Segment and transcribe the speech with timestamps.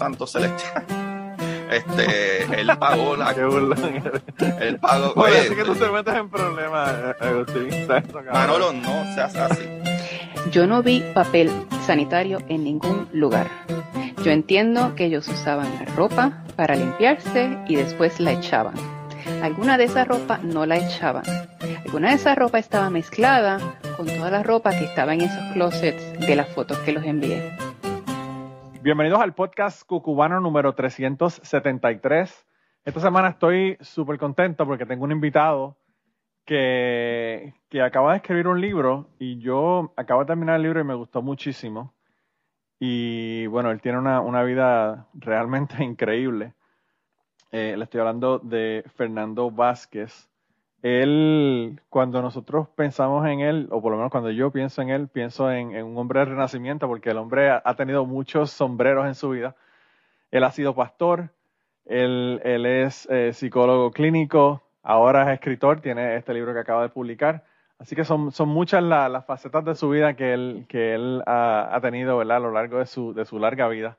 [0.00, 0.84] Santo Celestial.
[1.70, 3.32] Este, él pagó la.
[3.32, 4.02] Qué burlón.
[4.60, 5.12] Él pagó.
[5.14, 7.68] Oye, oye, así que tú te metes en problemas, eh, Agustín.
[8.32, 9.62] Manolo, no seas así.
[10.50, 11.48] Yo no vi papel
[11.86, 13.46] sanitario en ningún lugar.
[14.24, 18.74] Yo entiendo que ellos usaban la ropa para limpiarse y después la echaban.
[19.40, 21.22] Alguna de esa ropa no la echaban.
[21.86, 23.60] Alguna de esa ropa estaba mezclada
[23.96, 27.69] con toda la ropa que estaba en esos closets de las fotos que los envié.
[28.82, 32.46] Bienvenidos al podcast Cucubano número 373.
[32.82, 35.76] Esta semana estoy súper contento porque tengo un invitado
[36.46, 40.84] que, que acaba de escribir un libro y yo acabo de terminar el libro y
[40.84, 41.92] me gustó muchísimo.
[42.78, 46.54] Y bueno, él tiene una, una vida realmente increíble.
[47.52, 50.29] Eh, le estoy hablando de Fernando Vázquez.
[50.82, 55.08] Él, cuando nosotros pensamos en él, o por lo menos cuando yo pienso en él,
[55.08, 59.30] pienso en, un hombre de renacimiento, porque el hombre ha, tenido muchos sombreros en su
[59.30, 59.56] vida.
[60.30, 61.30] Él ha sido pastor,
[61.84, 67.44] él, es eh, psicólogo clínico, ahora es escritor, tiene este libro que acaba de publicar.
[67.78, 71.22] Así que son, son muchas la, las facetas de su vida que él, que él
[71.26, 72.38] ha, ha tenido ¿verdad?
[72.38, 73.98] a lo largo de su, de su larga vida.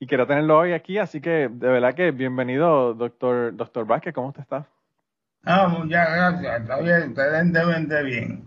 [0.00, 4.28] Y quiero tenerlo hoy aquí, así que de verdad que bienvenido, doctor, doctor Vázquez, ¿cómo
[4.28, 4.68] usted está?
[5.48, 8.44] Ah, muchas gracias, está bien, excelentemente bien.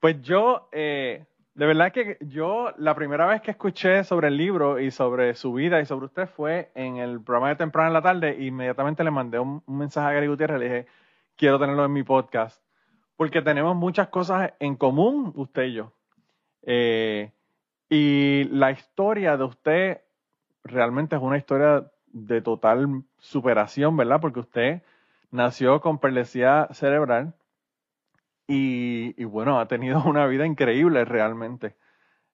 [0.00, 1.22] Pues yo, eh,
[1.54, 5.52] de verdad que yo la primera vez que escuché sobre el libro y sobre su
[5.52, 9.04] vida y sobre usted fue en el programa de temprano en la tarde e inmediatamente
[9.04, 10.86] le mandé un, un mensaje a Gary Gutiérrez, le dije,
[11.36, 12.64] quiero tenerlo en mi podcast,
[13.16, 15.92] porque tenemos muchas cosas en común, usted y yo.
[16.62, 17.32] Eh,
[17.90, 20.00] y la historia de usted
[20.64, 24.22] realmente es una historia de total superación, ¿verdad?
[24.22, 24.82] Porque usted
[25.34, 27.34] nació con perlesía cerebral
[28.46, 31.76] y, bueno, ha tenido una vida increíble realmente.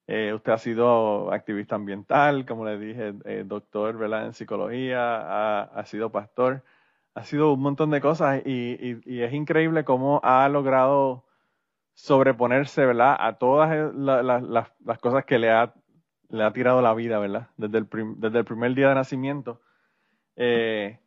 [0.07, 4.27] Eh, usted ha sido activista ambiental, como le dije, eh, doctor ¿verdad?
[4.27, 6.63] en psicología, ha, sido pastor,
[7.15, 11.25] ha sido un montón de cosas y, es increíble cómo ha logrado
[11.95, 13.17] sobreponerse ¿verdad?
[13.19, 15.73] a todas la, las, cosas que le ha,
[16.29, 17.49] le ha tirado la vida, ¿verdad?
[17.57, 19.61] Desde el, desde el primer día de nacimiento.
[20.37, 20.99] Eh,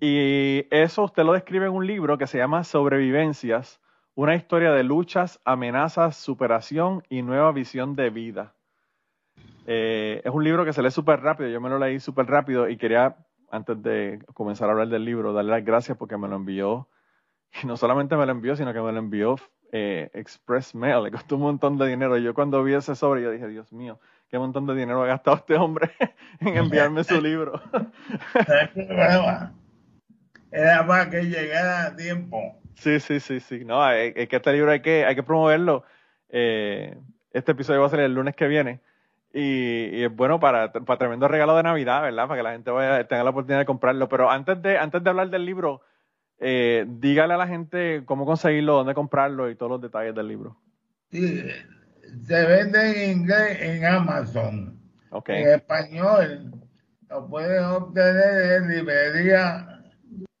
[0.00, 3.80] y eso usted lo describe en un libro que se llama Sobrevivencias,
[4.14, 8.54] una historia de luchas, amenazas, superación y nueva visión de vida.
[9.66, 12.68] Eh, es un libro que se lee súper rápido, yo me lo leí súper rápido
[12.68, 13.16] y quería,
[13.50, 16.88] antes de comenzar a hablar del libro, darle las gracias porque me lo envió.
[17.62, 19.36] Y no solamente me lo envió, sino que me lo envió
[19.72, 22.16] eh, Express Mail, le costó un montón de dinero.
[22.16, 23.98] Y yo cuando vi ese sobre, yo dije, Dios mío,
[24.30, 25.90] qué montón de dinero ha gastado este hombre
[26.40, 27.60] en enviarme su libro.
[30.50, 32.60] Era para que llegara a tiempo.
[32.74, 33.64] Sí, sí, sí, sí.
[33.64, 35.84] No, es, que este libro hay que, hay que promoverlo.
[36.28, 36.96] Eh,
[37.32, 38.80] este episodio va a ser el lunes que viene.
[39.32, 42.28] Y, y, es bueno para, para tremendo regalo de Navidad, ¿verdad?
[42.28, 44.08] Para que la gente vaya, tenga la oportunidad de comprarlo.
[44.08, 45.82] Pero antes de, antes de hablar del libro,
[46.40, 50.56] eh, dígale a la gente cómo conseguirlo, dónde comprarlo y todos los detalles del libro.
[51.10, 51.42] Sí,
[52.26, 54.80] se vende en inglés en Amazon.
[55.10, 55.42] Okay.
[55.42, 56.52] En español
[57.08, 59.77] lo pueden obtener en librería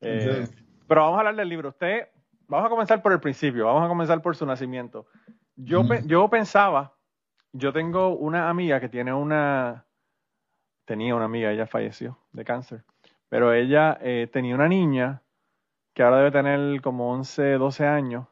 [0.02, 0.56] Eh, sí.
[0.88, 1.70] Pero vamos a hablar del libro.
[1.70, 2.10] Usted,
[2.48, 5.08] vamos a comenzar por el principio, vamos a comenzar por su nacimiento.
[5.56, 6.06] Yo, mm.
[6.06, 6.96] yo pensaba,
[7.52, 9.86] yo tengo una amiga que tiene una,
[10.86, 12.84] tenía una amiga, ella falleció de cáncer,
[13.30, 15.22] pero ella eh, tenía una niña
[15.94, 18.28] que ahora debe tener como 11, 12 años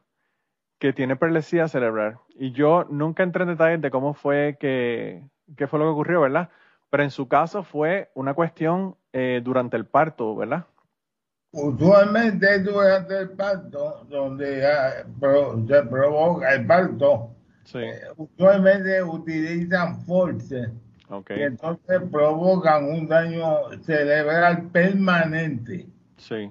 [0.78, 2.18] que tiene perlesía cerebral.
[2.30, 5.24] Y yo nunca entré en detalles de cómo fue que,
[5.56, 6.50] qué fue lo que ocurrió, ¿verdad?
[6.90, 10.66] Pero en su caso fue una cuestión eh, durante el parto, ¿verdad?
[11.58, 14.62] Usualmente durante el parto, donde
[15.66, 17.30] se provoca el parto,
[17.64, 17.78] sí.
[17.78, 20.70] eh, usualmente utilizan force
[21.08, 21.38] Okay.
[21.38, 25.86] Y entonces provocan un daño cerebral permanente.
[26.16, 26.50] Sí.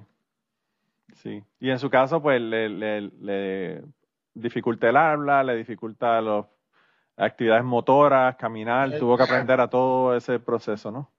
[1.14, 1.44] Sí.
[1.60, 3.82] Y en su caso, pues le, le, le
[4.32, 6.46] dificulta el habla, le dificulta las
[7.16, 11.10] actividades motoras, caminar, tuvo que aprender a todo ese proceso, ¿no?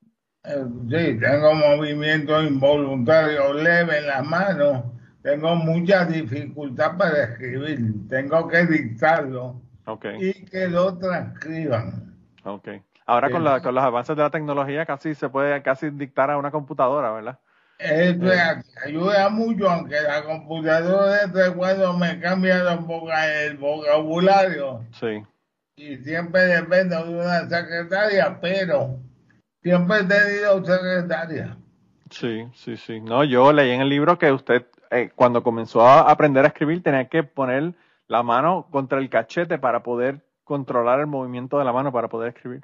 [0.47, 4.83] Eh, Sí, tengo movimientos involuntarios leves en las manos,
[5.21, 9.61] tengo mucha dificultad para escribir, tengo que dictarlo
[10.19, 12.15] y que lo transcriban.
[12.43, 12.69] ok.
[13.05, 16.37] Ahora con, la, con los avances de la tecnología casi se puede casi dictar a
[16.37, 17.39] una computadora, ¿verdad?
[17.79, 18.25] Eso
[18.85, 22.57] ayuda mucho, aunque la computadora de cuando me cambia
[23.45, 24.83] el vocabulario.
[24.91, 25.23] Sí,
[25.77, 28.99] y siempre depende de una secretaria, pero
[29.69, 31.57] siempre he tenido secretaria.
[32.09, 33.01] sí, sí, sí.
[33.01, 36.81] No, yo leí en el libro que usted eh, cuando comenzó a aprender a escribir
[36.81, 37.73] tenía que poner
[38.07, 42.29] la mano contra el cachete para poder controlar el movimiento de la mano para poder
[42.29, 42.63] escribir.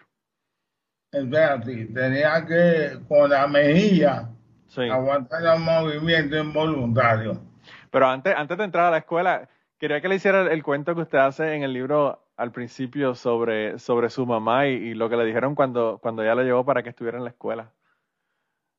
[1.11, 4.29] Entonces, tenía que, con la mejilla,
[4.67, 4.81] Sí.
[4.89, 7.37] aguantar los movimientos involuntarios.
[7.91, 9.47] Pero antes, antes de entrar a la escuela,
[9.77, 13.15] quería que le hiciera el, el cuento que usted hace en el libro al principio
[13.15, 16.65] sobre, sobre su mamá y, y lo que le dijeron cuando, cuando ella le llevó
[16.65, 17.71] para que estuviera en la escuela.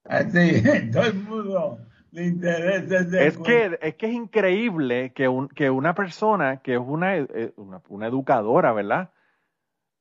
[0.05, 0.63] Así,
[0.93, 1.79] todo el mundo
[2.11, 6.75] le interesa ese Es que, es que es increíble que, un, que una persona que
[6.75, 9.11] es una, eh, una, una educadora, ¿verdad?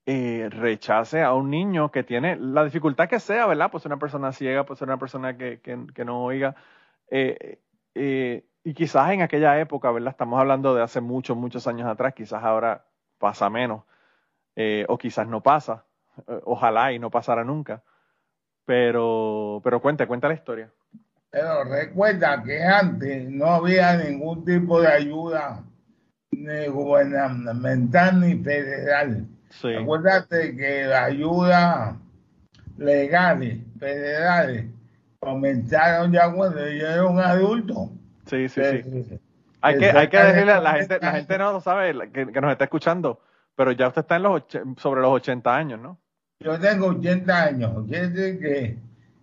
[0.06, 3.72] Eh, rechace a un niño que tiene la dificultad que sea, ¿verdad?
[3.72, 6.56] Pues una persona ciega, pues una persona que, que, que no oiga.
[7.10, 7.62] Eh,
[7.96, 10.12] eh, y quizás en aquella época, ¿verdad?
[10.12, 12.86] Estamos hablando de hace muchos, muchos años atrás, quizás ahora
[13.24, 13.84] pasa menos,
[14.58, 15.86] eh, o quizás no pasa,
[16.28, 17.82] eh, ojalá y no pasara nunca.
[18.66, 20.70] Pero, pero cuente, cuenta la historia.
[21.30, 25.64] Pero recuerda que antes no había ningún tipo de ayuda
[26.32, 29.26] ni gubernamental ni federal.
[29.52, 31.98] Sí, Acuérdate que la ayuda
[32.78, 34.66] legales, federales,
[35.20, 37.90] comenzaron ya cuando yo era un adulto.
[38.26, 39.20] sí, sí, sí.
[39.64, 42.42] Hay que, hay que decirle a la gente, la gente no lo sabe, que, que
[42.42, 43.22] nos está escuchando,
[43.56, 44.44] pero ya usted está en los
[44.78, 45.98] sobre los 80 años, ¿no?
[46.42, 48.78] Yo tengo 80 años, quiere decir que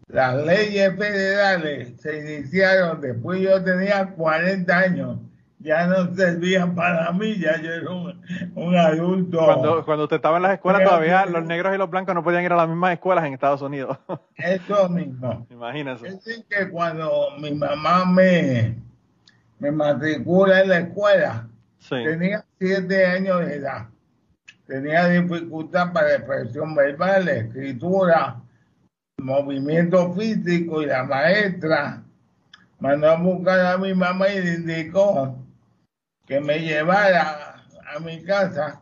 [0.08, 5.18] las leyes federales se iniciaron después yo tenía 40 años,
[5.58, 8.22] ya no servían para mí, ya yo era un,
[8.54, 9.44] un adulto.
[9.44, 12.44] Cuando, cuando usted estaba en las escuelas, todavía los negros y los blancos no podían
[12.44, 13.98] ir a las mismas escuelas en Estados Unidos.
[14.36, 15.46] Eso mismo.
[15.50, 16.08] Imagínese.
[16.08, 18.89] Es decir, que cuando mi mamá me,
[19.60, 21.46] me matricula en la escuela,
[21.78, 23.88] Sí, tenía 7 años de edad.
[24.66, 28.40] Tenía dificultad para expresión verbal, escritura,
[29.18, 32.02] movimiento físico y la maestra
[32.78, 35.36] mandó a buscar a mi mamá y le indicó
[36.26, 37.64] que me llevara
[37.94, 38.80] a mi casa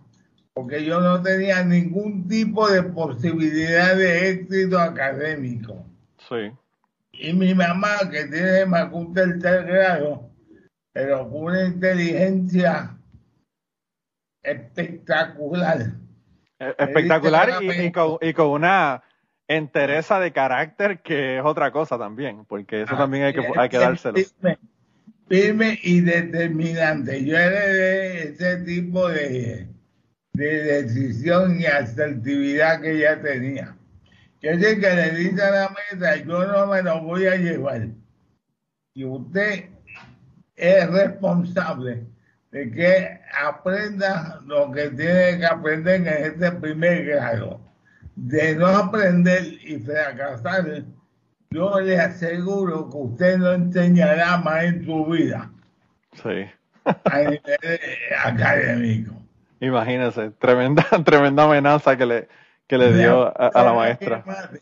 [0.52, 5.86] porque yo no tenía ningún tipo de posibilidad de éxito académico.
[6.28, 6.50] sí,
[7.12, 10.28] Y mi mamá, que tiene más que un tercer grado,
[10.99, 12.99] pero con una inteligencia
[14.43, 15.93] espectacular.
[16.59, 19.05] E- espectacular y, y con, y con una
[19.47, 23.78] entereza de carácter que es otra cosa también, porque eso también hay que, hay que
[23.78, 24.17] dárselo.
[24.17, 24.59] Firme,
[25.28, 27.25] firme y determinante.
[27.25, 29.69] Yo heredé ese tipo de,
[30.33, 33.76] de decisión y asertividad que ella tenía.
[34.40, 37.87] Es el que le dice a la mesa, yo no me lo voy a llevar.
[38.95, 39.77] Y usted
[40.59, 42.05] es responsable
[42.50, 47.61] de que aprenda lo que tiene que aprender en este primer grado.
[48.17, 50.83] De no aprender y fracasar,
[51.50, 55.50] yo le aseguro que usted no enseñará más en su vida
[56.15, 56.47] Sí.
[56.85, 57.81] a nivel
[58.25, 59.15] académico.
[59.61, 62.29] Imagínese, tremenda, tremenda amenaza que le,
[62.67, 64.23] que le dio a, a la Un maestra.
[64.23, 64.61] jaque mate.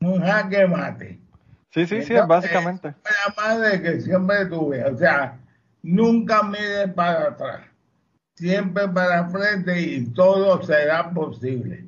[0.00, 1.18] Un jaque mate.
[1.70, 2.94] Sí, sí, sí, Entonces, básicamente.
[3.02, 5.38] fue La madre que siempre tuve, o sea,
[5.82, 7.60] nunca mire para atrás,
[8.34, 11.86] siempre para frente y todo será posible.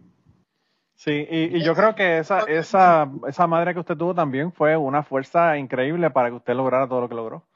[0.94, 4.76] Sí, y, y yo creo que esa, esa, esa madre que usted tuvo también fue
[4.76, 7.46] una fuerza increíble para que usted lograra todo lo que logró.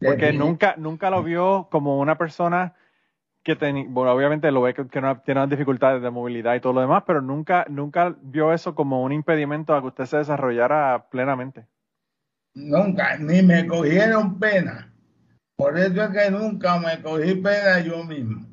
[0.00, 2.74] Porque nunca, nunca lo vio como una persona
[3.44, 6.60] que tenía, bueno, obviamente lo ve que, que no, tiene unas dificultades de movilidad y
[6.60, 10.16] todo lo demás, pero nunca, nunca vio eso como un impedimento a que usted se
[10.16, 11.66] desarrollara plenamente.
[12.54, 14.90] Nunca, ni me cogieron pena.
[15.56, 18.46] Por eso es que nunca me cogí pena yo mismo.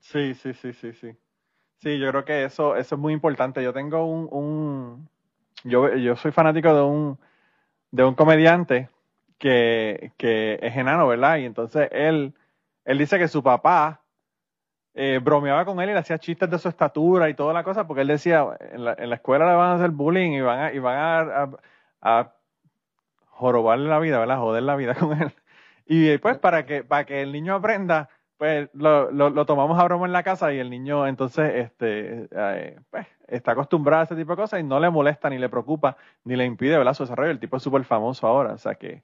[0.00, 1.14] Sí, sí, sí, sí, sí.
[1.82, 3.62] Sí, yo creo que eso, eso es muy importante.
[3.62, 5.08] Yo tengo un, un
[5.64, 7.18] yo, yo soy fanático de un,
[7.90, 8.88] de un comediante
[9.38, 11.36] que, que es enano, ¿verdad?
[11.36, 12.32] Y entonces él,
[12.84, 14.01] él dice que su papá
[14.94, 17.86] eh, bromeaba con él y le hacía chistes de su estatura y toda la cosa,
[17.86, 20.58] porque él decía, en la, en la escuela le van a hacer bullying y van
[20.60, 21.50] a, y van a,
[22.02, 22.32] a,
[23.28, 24.38] jorobarle la vida, ¿verdad?
[24.38, 25.32] Joder la vida con él.
[25.86, 30.06] Y después, para que, para que el niño aprenda, pues lo, lo, tomamos a broma
[30.06, 34.32] en la casa y el niño entonces este, eh, pues, está acostumbrado a ese tipo
[34.32, 36.94] de cosas y no le molesta, ni le preocupa, ni le impide ¿verdad?
[36.94, 37.30] su desarrollo.
[37.30, 39.02] El tipo es súper famoso ahora, o sea que,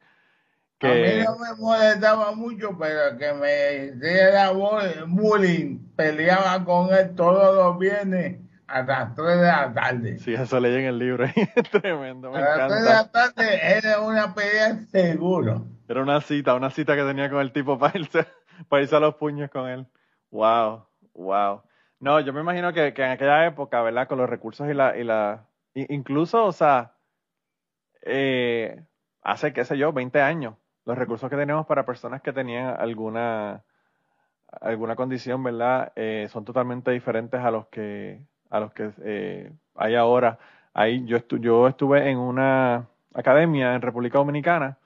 [0.81, 7.57] A mí no me molestaba mucho, pero que me hiciera bullying, peleaba con él todos
[7.57, 10.19] los viernes a las 3 de la tarde.
[10.19, 13.79] Sí, eso leí en el libro, es tremendo, me a las 3 de la tarde
[13.79, 15.67] era una pelea seguro.
[15.89, 18.27] Era una cita, una cita que tenía con el tipo para irse
[18.69, 19.87] para irse a los puños con él.
[20.31, 21.63] Wow, wow.
[22.01, 24.09] No, yo me imagino que, en aquella época, ¿verdad?
[24.09, 26.95] Con los recursos y la, y la, incluso, o sea,
[28.03, 28.85] eh,
[29.23, 30.55] hace, qué sé yo, 20 años,
[30.89, 33.63] los recursos que teníamos para personas que tenían alguna,
[34.59, 35.93] alguna condición, ¿verdad?
[35.97, 40.39] Eh, son totalmente diferentes a los que, a los que eh, hay ahora.
[40.73, 44.79] Ahí yo, yo estuve en una academia en República Dominicana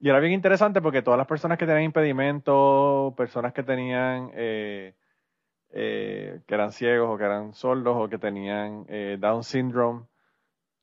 [0.00, 4.94] y era bien interesante porque todas las personas que tenían impedimentos, personas que tenían, eh,
[5.68, 8.86] que eran ciegos o que eran sordos o que tenían
[9.20, 10.06] Down syndrome,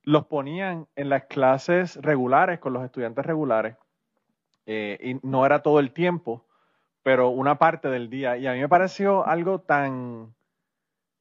[0.03, 3.75] los ponían en las clases regulares con los estudiantes regulares.
[4.65, 6.45] Y no era todo el tiempo,
[7.03, 8.37] pero una parte del día.
[8.37, 10.33] Y a mí me pareció algo tan,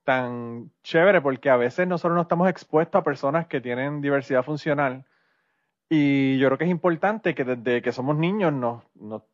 [0.04, 5.04] tan chévere porque a veces nosotros no estamos expuestos a personas que tienen diversidad funcional
[5.88, 8.82] y yo creo que es importante que desde que somos niños nos,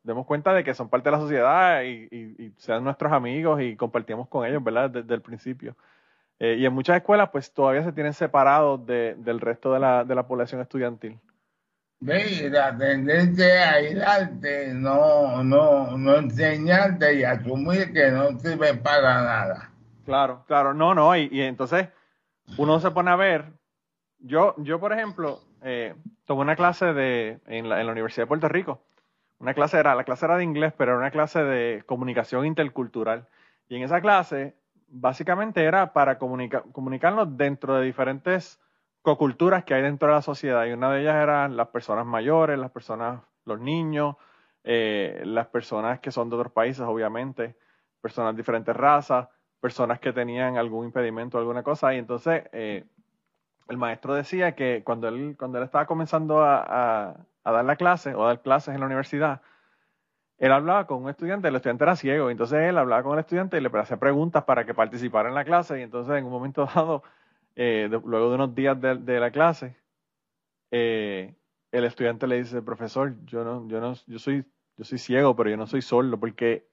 [0.03, 4.27] demos cuenta de que son parte de la sociedad y, sean nuestros amigos y compartimos
[4.27, 4.89] con ellos, ¿verdad?
[4.89, 5.75] Desde el principio.
[6.39, 10.15] Eh, y en muchas escuelas, pues todavía se tienen separados del resto de la, de
[10.15, 11.19] la población estudiantil.
[12.01, 19.21] Ve, la tendencia a aislarte, no, no, no enseñarte y asumir que no sirve para
[19.21, 19.71] nada.
[20.03, 21.89] Claro, claro, no, no, y, y entonces
[22.57, 23.53] uno se pone a ver,
[24.19, 28.81] yo, yo por ejemplo, eh, tomé una clase de, en, la, Universidad de Puerto Rico.
[29.39, 33.27] Una clase era, la clase era de inglés, pero era una clase de comunicación intercultural.
[33.67, 34.55] Y en esa clase,
[34.87, 38.59] básicamente era para comunicarnos dentro de diferentes
[39.01, 40.65] coculturas que hay dentro de la sociedad.
[40.65, 44.15] Y una de ellas eran las personas mayores, las personas, los niños,
[44.63, 47.55] eh, las personas que son de otros países, obviamente,
[48.01, 49.27] personas de diferentes razas,
[49.59, 51.93] personas que tenían algún impedimento, alguna cosa.
[51.93, 52.85] Y entonces, eh,
[53.71, 58.23] el maestro decía que cuando él, cuando él estaba comenzando a, dar la clase o
[58.23, 59.41] a dar clases en la universidad,
[60.37, 63.57] él hablaba con un estudiante, el estudiante era ciego, entonces él hablaba con el estudiante
[63.57, 66.65] y le hacía preguntas para que participara en la clase y entonces en un momento
[66.75, 67.03] dado,
[67.55, 69.75] eh, luego de unos días de, la clase,
[70.71, 71.35] eh,
[71.71, 74.45] el estudiante le dice, profesor, yo no, yo no, yo soy,
[74.77, 76.67] yo soy ciego, pero yo no soy sordo, porque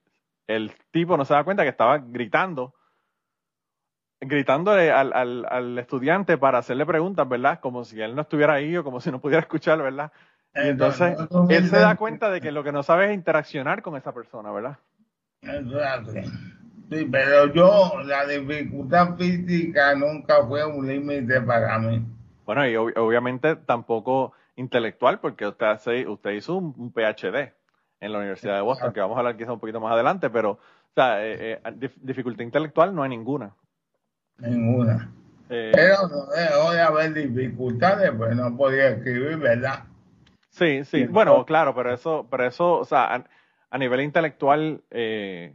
[0.46, 2.74] el tipo no se da cuenta que estaba gritando
[4.20, 7.60] gritándole al, al, al, estudiante para hacerle preguntas, ¿verdad?
[7.60, 10.12] Como si él no estuviera ahí o como si no pudiera escuchar, ¿verdad?
[10.54, 11.16] Y eh, entonces
[11.50, 14.50] él se da cuenta de que lo que no sabe es interaccionar con esa persona,
[14.50, 14.78] ¿verdad?
[15.42, 16.12] Exacto.
[16.90, 22.02] Sí, pero yo, la dificultad física nunca fue un límite para mí.
[22.46, 27.52] Bueno, y obviamente tampoco intelectual, porque usted, usted hizo un, PhD
[28.00, 30.52] en la Universidad de Boston, que vamos a hablar quizá un poquito más adelante, pero
[30.52, 30.58] o
[30.94, 33.54] sea, eh, eh, dificultad intelectual no hay ninguna.
[34.38, 35.10] Ninguna.
[35.50, 39.84] Eh, Pero no dejó de haber dificultades, pues no podía escribir, ¿verdad?
[40.50, 43.24] Sí, sí, bueno, claro, pero eso, pero eso, o sea,
[43.70, 45.54] a, nivel intelectual, eh,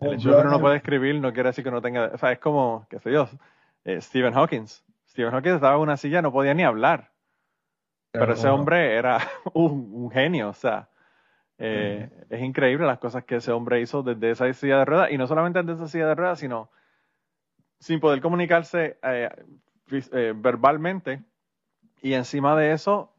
[0.00, 2.18] el hecho de que uno no puede escribir no quiere decir que no tenga, o
[2.18, 3.28] sea, es como, qué sé yo,
[3.84, 4.66] eh, Stephen Hawking.
[5.08, 7.10] Stephen Hawking estaba en una silla, no podía ni hablar.
[8.10, 9.18] Pero, ese hombre era
[9.54, 10.88] un, genio, o sea,
[11.58, 15.26] es increíble las cosas que ese hombre hizo desde esa silla de ruedas, y no
[15.26, 16.70] solamente desde esa silla de ruedas, sino
[17.80, 19.30] sin poder comunicarse eh,
[19.90, 21.22] eh, verbalmente
[22.02, 23.12] y encima de eso,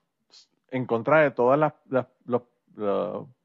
[0.69, 1.57] en contra de todos
[2.25, 2.43] los,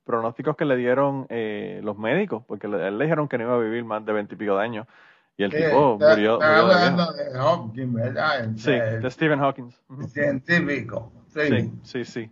[0.04, 3.54] pronósticos que le dieron eh, los médicos, porque le, él le dijeron que no iba
[3.54, 4.87] a vivir más de veintipico de años.
[5.37, 6.40] Y el tipo murió.
[6.40, 8.50] hablando de, Hawking, ¿verdad?
[8.56, 9.70] sí, de Stephen Hawking.
[10.06, 11.12] Científico.
[11.26, 12.30] Sí, sí, sí.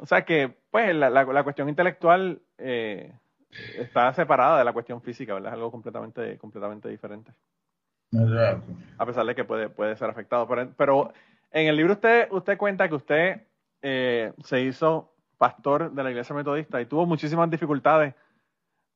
[0.00, 5.52] o sea que, pues, la, la, cuestión intelectual está separada de la cuestión física, ¿verdad?
[5.52, 7.32] Es algo completamente, completamente diferente.
[8.96, 10.48] A pesar de que puede, puede ser afectado.
[10.76, 11.12] Pero,
[11.50, 13.42] en el libro usted, usted cuenta que usted
[13.82, 18.14] eh, se hizo pastor de la iglesia metodista y tuvo muchísimas dificultades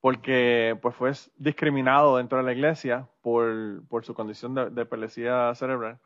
[0.00, 5.98] porque pues fue discriminado dentro de la iglesia por, por su condición de, de cerebral.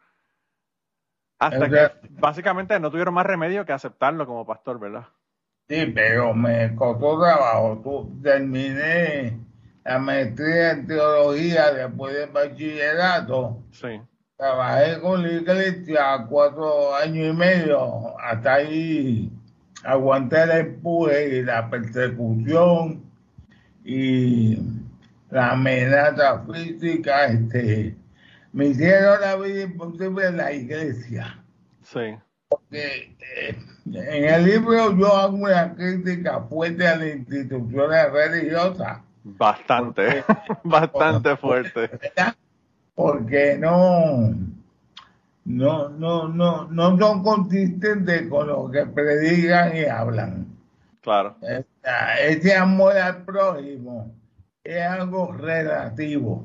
[1.39, 5.07] Hasta que básicamente no tuvieron más remedio que aceptarlo como pastor, ¿verdad?
[5.69, 8.11] Sí, pero me costó trabajo.
[8.23, 9.39] Terminé
[9.85, 13.63] la maestría en teología después del bachillerato.
[13.71, 14.01] Sí.
[14.37, 19.33] Trabajé con la iglesia cuatro años y medio, hasta ahí
[19.87, 23.05] aguanté el empuje y la persecución
[23.85, 24.59] y
[25.31, 27.97] la amenaza física, este,
[28.53, 31.39] me hicieron la vida imposible en la iglesia.
[31.83, 32.17] Sí.
[32.49, 38.99] Porque eh, en el libro yo hago una crítica fuerte a las instituciones religiosas.
[39.25, 40.25] Bastante,
[40.65, 41.91] bastante fuerte.
[42.95, 44.35] Porque no,
[45.47, 50.47] no, no, no, no son consistentes con lo que predican y hablan.
[51.01, 51.37] Claro.
[52.21, 54.13] Ese amor al prójimo
[54.65, 56.45] es algo relativo.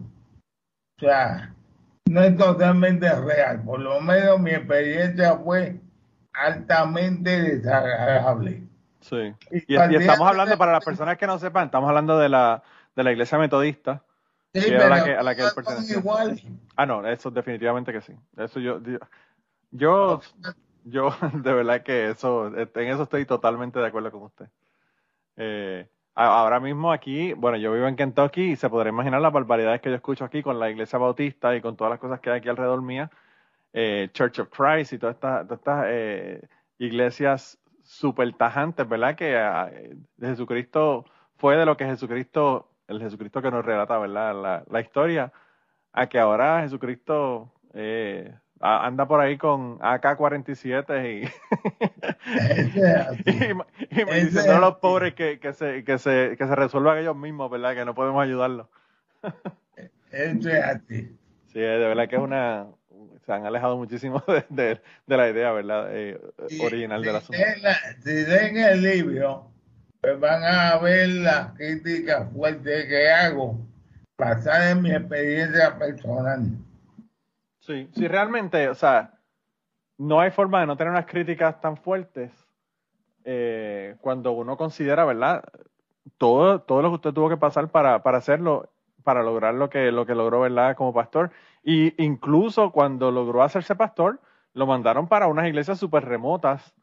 [0.98, 1.52] O sea,
[2.06, 3.64] no es totalmente real.
[3.64, 5.80] Por lo menos mi experiencia fue
[6.34, 8.62] altamente desagradable.
[9.00, 9.34] Sí.
[9.50, 12.62] Y, estamos hablando, para las personas que no sepan, estamos hablando de la,
[12.96, 14.04] de la iglesia metodista.
[14.54, 16.04] Sí, pero a la que, a la que él pertenece.
[16.76, 18.14] Ah, no, eso definitivamente que sí.
[18.38, 18.82] Eso yo,
[19.72, 20.22] yo,
[20.84, 24.48] yo, de verdad que eso, en eso estoy totalmente de acuerdo con usted.
[25.38, 29.82] Eh, ahora mismo aquí, bueno, yo vivo en Kentucky y se podrá imaginar las barbaridades
[29.82, 32.40] que yo escucho aquí con la iglesia bautista y con todas las cosas que hay
[32.40, 33.10] aquí alrededor mía,
[33.74, 36.42] eh, Church of Christ y todas estas, estas eh,
[36.78, 39.16] iglesias súper tajantes, ¿verdad?
[39.16, 39.28] Que
[40.18, 41.06] de Jesucristo
[41.38, 44.64] fue de lo que Jesucristo, el Jesucristo que nos relata, ¿verdad?
[44.70, 45.32] La, historia,
[45.94, 51.24] a que ahora Jesucristo eh, anda por ahí con AK-47 y,
[54.02, 57.16] y, me dicen a los pobres que, que, se, que, se, que se resuelvan ellos
[57.16, 57.74] mismos, ¿verdad?
[57.76, 58.68] Que no podemos ayudarlos.
[60.12, 61.18] Eso es así.
[61.48, 62.68] Sí, de verdad que es una...
[63.26, 65.90] Se han alejado muchísimo de, de, la idea, ¿verdad?
[65.92, 66.20] Eh,
[66.62, 67.42] original del asunto.
[68.04, 69.51] si leen el libro,
[70.02, 73.56] pues van a ver las críticas fuertes que hago,
[74.18, 76.42] basadas en mi experiencia personal.
[77.60, 79.20] Sí, sí, realmente, o sea,
[80.00, 82.32] no hay forma de no tener unas críticas tan fuertes
[83.24, 85.44] eh, cuando uno considera, ¿verdad?
[86.18, 88.72] Todo, todo lo que usted tuvo que pasar para, para hacerlo,
[89.04, 90.76] para lograr lo que, lo que logró, ¿verdad?
[90.76, 91.30] Como pastor.
[91.64, 94.20] Y incluso cuando logró hacerse pastor,
[94.54, 96.74] lo mandaron para unas iglesias súper remotas,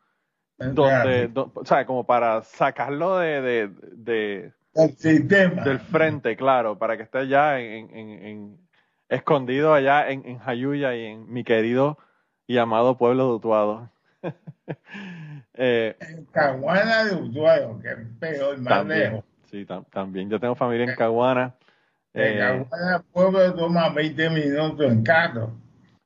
[0.58, 7.26] donde, o sea, como para sacarlo de, de, de del frente, claro, para que esté
[7.28, 8.68] ya en, en
[9.08, 11.98] escondido allá en, en Jayuya y en mi querido
[12.46, 13.90] y amado pueblo de Utuado.
[15.54, 19.24] eh, en Caguana de Utuado, que es peor, más lejos.
[19.50, 20.28] Sí, también.
[20.28, 21.54] Yo tengo familia en Caguana.
[22.12, 25.52] En eh, Caguana, pueblo toma 20 minutos en carro.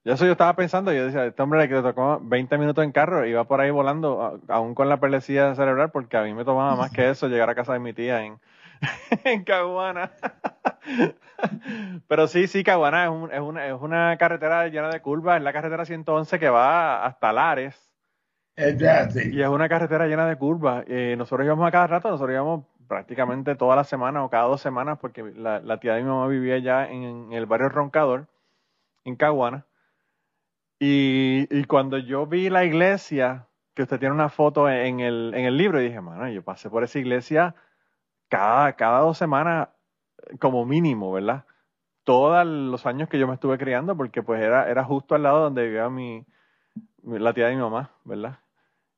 [0.05, 2.91] Y eso yo estaba pensando, yo decía, este hombre que le tocó 20 minutos en
[2.91, 6.75] carro, iba por ahí volando, aún con la perlecía cerebral, porque a mí me tomaba
[6.75, 8.41] más que eso llegar a casa de mi tía en,
[9.25, 10.11] en Caguana.
[12.09, 15.85] Pero sí, sí, Caguana es, una, es una carretera llena de curvas, es la carretera
[15.85, 17.93] 111 que va hasta Lares.
[19.33, 20.85] Y es una carretera llena de curvas.
[20.89, 24.61] Eh, nosotros íbamos a cada rato, nosotros íbamos prácticamente toda la semana o cada dos
[24.61, 28.27] semanas, porque la, tía de mi mamá vivía ya en, el barrio Roncador,
[29.05, 29.65] en Caguana.
[30.85, 35.45] Y, y, cuando yo vi la iglesia, que usted tiene una foto en el, en
[35.45, 37.55] el libro, y dije, mano, yo pasé por esa iglesia
[38.29, 39.69] cada, cada dos semanas
[40.41, 41.45] como mínimo, ¿verdad?
[42.03, 45.43] Todos los años que yo me estuve criando, porque pues era, era justo al lado
[45.43, 46.27] donde vivía mi,
[47.05, 48.41] la tía de mi mamá, ¿verdad?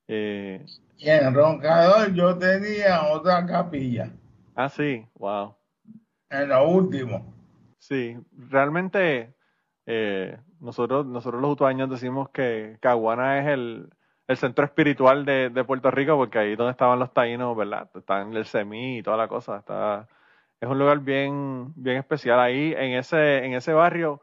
[0.08, 0.64] Eh,
[0.96, 4.10] y en Roncador yo tenía otra capilla.
[4.54, 5.54] Ah, sí, wow.
[6.30, 7.34] En lo último.
[7.78, 9.34] Sí, realmente
[9.84, 13.90] eh, nosotros, nosotros los utuaños decimos que Caguana es el,
[14.26, 17.88] el centro espiritual de, Puerto Rico, porque ahí donde estaban los taínos, ¿verdad?
[17.94, 19.58] Están el semí y toda la cosa.
[19.58, 20.08] Está,
[20.60, 22.40] es un lugar bien, bien especial.
[22.40, 24.22] Ahí, en ese, en ese barrio,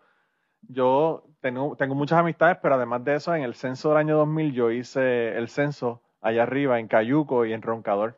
[0.68, 4.54] yo tengo, tengo muchas amistades, pero además de eso, en el censo del año 2000,
[4.54, 8.16] yo hice el censo allá arriba, en Cayuco y en Roncador.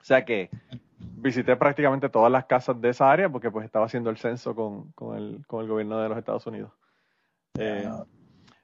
[0.00, 0.50] O sea que
[0.98, 4.92] visité prácticamente todas las casas de esa área porque pues estaba haciendo el censo con,
[4.92, 6.70] con, el, con el gobierno de los Estados Unidos.
[7.60, 7.88] Eh,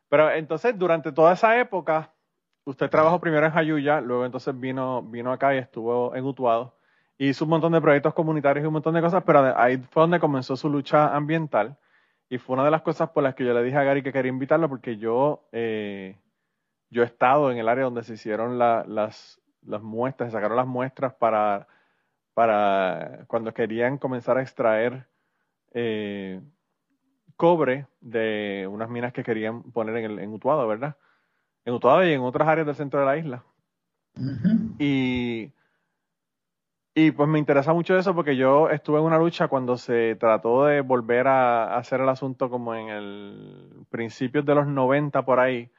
[0.09, 2.13] pero entonces, durante toda esa época,
[2.65, 6.77] usted trabajó primero en Jayuya, luego entonces vino, vino acá y estuvo en Utuado.
[7.19, 10.21] Hizo un montón de proyectos comunitarios y un montón de cosas, pero ahí fue donde
[10.21, 11.79] comenzó su lucha ambiental.
[12.29, 14.13] Y fue una de las cosas por las que yo le dije a Gary que
[14.13, 16.17] quería invitarlo, porque yo, eh,
[16.91, 18.87] yo he estado en el área donde se hicieron las,
[19.63, 21.69] las muestras, se sacaron las muestras para,
[22.35, 25.07] para cuando querían comenzar a extraer
[25.73, 26.41] eh,
[27.37, 30.97] cobre de unas minas que querían poner en, el, en Utuado, ¿verdad?
[31.65, 33.45] en Utuado y en otras áreas del centro de la isla.
[34.79, 35.53] Y
[36.99, 40.65] Y pues me interesa mucho eso porque yo estuve en una lucha cuando se trató
[40.65, 45.71] de volver a hacer el asunto como en el principios de los 90 por ahí.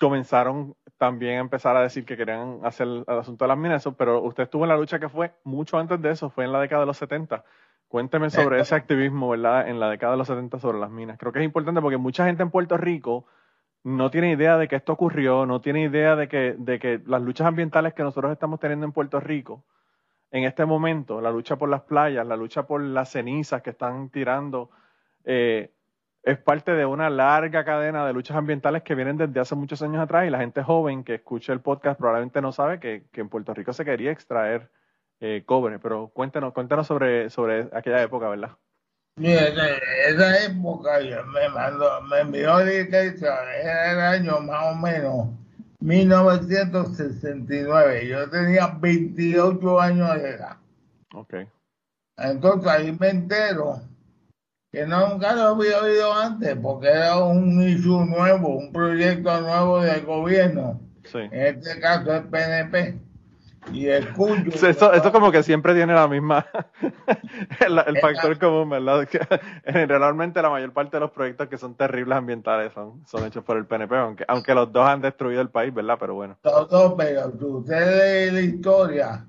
[0.00, 4.20] Comenzaron también a empezar a decir que querían hacer el, asunto de las minas, pero
[4.22, 6.80] usted estuvo en la lucha que fue mucho antes de eso, fue en la década
[6.80, 7.44] de los 70.
[7.90, 9.68] Cuénteme sobre ese activismo, ¿verdad?
[9.68, 11.18] En la década de los 70 sobre las minas.
[11.18, 13.26] Creo que es importante porque mucha gente en Puerto Rico
[13.82, 17.20] no tiene idea de que esto ocurrió, no tiene idea de que, de que las
[17.20, 19.64] luchas ambientales que nosotros estamos teniendo en Puerto Rico
[20.30, 24.08] en este momento, la lucha por las playas, la lucha por las cenizas que están
[24.10, 24.70] tirando,
[25.24, 25.72] eh,
[26.22, 30.00] es parte de una larga cadena de luchas ambientales que vienen desde hace muchos años
[30.00, 33.52] atrás y la gente joven que escucha el podcast probablemente no sabe que, en Puerto
[33.52, 34.70] Rico se quería extraer
[35.20, 38.50] eh, cobre, pero cuéntenos, cuéntanos sobre, sobre aquella época, ¿verdad?
[39.16, 39.48] Mira,
[40.08, 45.28] esa época me mandó, me envió era el año más o menos
[45.80, 48.06] 1969.
[48.06, 50.56] Yo tenía 28 años de edad.
[51.14, 51.34] Ok.
[52.16, 53.82] Entonces ahí me entero
[54.72, 60.02] que nunca lo había oído antes porque era un issue nuevo, un proyecto nuevo del
[60.04, 60.80] gobierno.
[61.04, 61.18] Sí.
[61.18, 63.09] En este caso el PNP.
[63.72, 64.66] Y escucho.
[64.66, 66.46] Eso, eso como que siempre tiene la misma.
[67.60, 69.06] el, factor común, ¿verdad?
[69.06, 69.18] Que,
[69.86, 73.56] realmente la mayor parte de los proyectos que son terribles ambientales son, son hechos por
[73.56, 75.96] el PNP, aunque, aunque los dos han destruido el país, ¿verdad?
[76.00, 76.36] Pero bueno.
[76.42, 79.26] Todo, pero ustedes la historia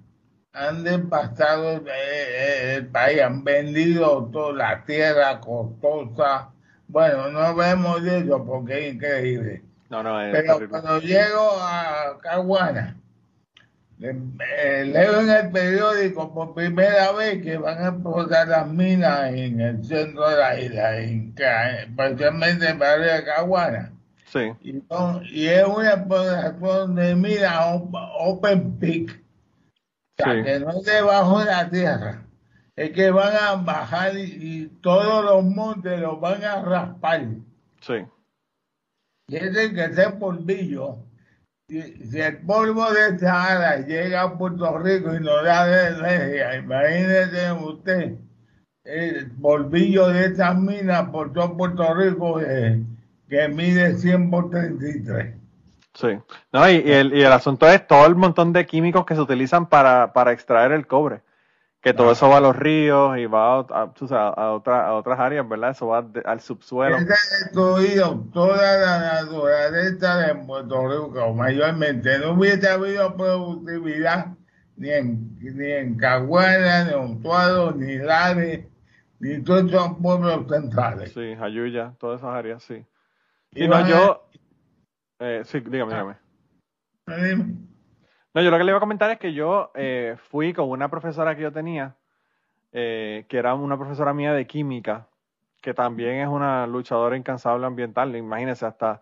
[0.53, 6.49] han devastado el, el, país, han vendido toda la tierra costosa.
[6.87, 9.63] Bueno, no vemos eso porque es increíble.
[9.89, 13.00] No, no, es Pero cuando llego a Caguana, eh,
[14.01, 19.85] leo en el periódico por primera vez que van a explotar las minas en el
[19.85, 23.93] centro de la isla, en, especialmente en barrio de Caguana.
[24.25, 24.51] Sí.
[24.61, 24.81] Y,
[25.29, 27.81] y, es una explotación de minas
[28.19, 29.21] open peak,
[30.19, 32.23] o sea, que no es debajo de la tierra,
[32.75, 37.27] es que van a bajar y, todos los montes los van a raspar.
[37.81, 38.05] Sí.
[39.27, 40.97] Tienen que ser polvillo
[41.71, 48.15] si, el polvo de Sahara llega a Puerto Rico y nos da energía, imagínese usted
[48.83, 52.81] el polvillo de esas minas por todo Puerto Rico eh,
[53.29, 55.35] que mide 100 por 33.
[55.93, 56.07] Sí,
[56.51, 59.67] no, y, el, y el asunto es todo el montón de químicos que se utilizan
[59.67, 61.21] para, para extraer el cobre
[61.81, 65.49] que todo eso va a los ríos y va a, a, otra, a otras áreas,
[65.49, 65.71] ¿verdad?
[65.71, 66.99] Eso va al subsuelo.
[66.99, 72.19] Se ha destruido toda la naturaleza de Puerto Rico, mayormente.
[72.19, 74.27] No hubiese habido productividad
[74.77, 78.67] ni en, ni en Caguana, ni en Utuado, ni Lares,
[79.19, 81.11] ni todos esos pueblos centrales.
[81.13, 82.85] Sí, Ayuya, todas esas áreas, sí.
[83.53, 84.27] Y, no, yo...
[85.19, 86.15] Eh, sí, dígame, dígame.
[87.07, 87.70] Dime.
[88.33, 90.89] No, yo lo que le iba a comentar es que yo eh, fui con una
[90.89, 91.95] profesora que yo tenía,
[92.71, 95.07] eh, que era una profesora mía de química,
[95.61, 98.15] que también es una luchadora incansable ambiental.
[98.15, 99.01] Imagínense, hasta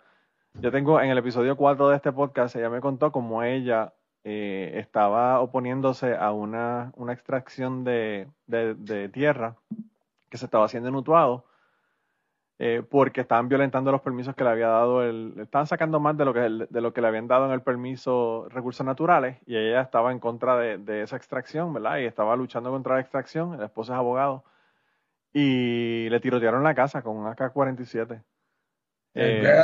[0.56, 4.72] yo tengo en el episodio 4 de este podcast, ella me contó cómo ella eh,
[4.76, 9.56] estaba oponiéndose a una, una extracción de, de, de, tierra
[10.30, 11.46] que se estaba haciendo en Utuado
[12.62, 16.26] eh, porque estaban violentando los permisos que le había dado el, estaban sacando más de
[16.26, 19.80] lo que de lo que le habían dado en el permiso recursos naturales y ella
[19.80, 22.00] estaba en contra de, esa extracción, ¿verdad?
[22.00, 24.44] Y estaba luchando contra la extracción, el esposo es abogado
[25.32, 28.22] y le tirotearon la casa con un AK-47.
[29.14, 29.64] Eh,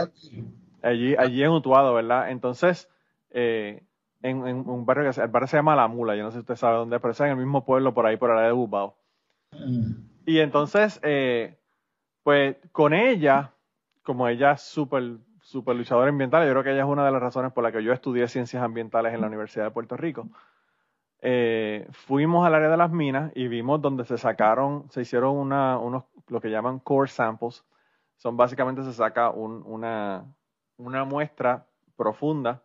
[0.82, 2.32] allí, allí en Utuado, ¿verdad?
[2.32, 2.88] Entonces,
[3.32, 3.84] eh,
[4.22, 6.56] en, un barrio que el barrio se llama La Mula, yo no sé si usted
[6.56, 8.96] sabe dónde, pero es en el mismo pueblo por ahí, por el área de Bubao.
[9.52, 9.92] Mm.
[10.26, 11.58] Y entonces, eh,
[12.26, 13.54] pues con ella,
[14.02, 17.22] como ella es súper super luchadora ambiental, yo creo que ella es una de las
[17.22, 20.28] razones por las que yo estudié ciencias ambientales en la Universidad de Puerto Rico.
[21.22, 25.78] Eh, fuimos al área de las minas y vimos donde se sacaron, se hicieron una,
[25.78, 27.64] unos, lo que llaman core samples.
[28.16, 30.26] Son básicamente se saca una,
[30.78, 32.64] una muestra profunda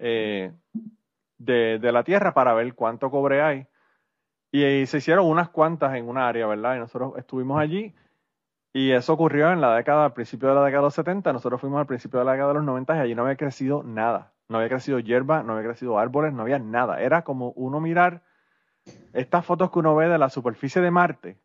[0.00, 0.52] eh,
[1.38, 3.68] de, de, la tierra para ver cuánto cobre hay.
[4.50, 6.74] Y, y, se hicieron unas cuantas en un área, ¿verdad?
[6.74, 7.94] Y nosotros estuvimos allí
[8.76, 11.62] y eso ocurrió en la década, al principio de la década de los 70, nosotros
[11.62, 14.34] fuimos al principio de la década de los 90 y allí no había crecido nada.
[14.50, 17.00] No había crecido hierba, no había crecido árboles, no había nada.
[17.00, 18.22] Era como uno mirar
[19.14, 21.38] estas fotos que uno ve de la superficie de Marte.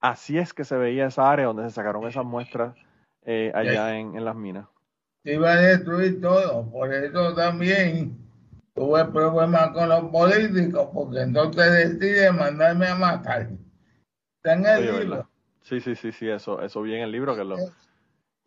[0.00, 2.74] Así es que se veía esa área donde se sacaron esas muestras
[3.24, 4.66] eh, allá en, en, las minas.
[5.22, 6.68] Se iba a destruir todo.
[6.72, 8.18] Por eso también
[8.74, 13.48] tuve problemas con los políticos, porque entonces deciden mandarme a matar.
[14.42, 15.33] Está en el libro.
[15.64, 17.56] Sí, sí, sí, sí, eso, eso vi en el libro que lo,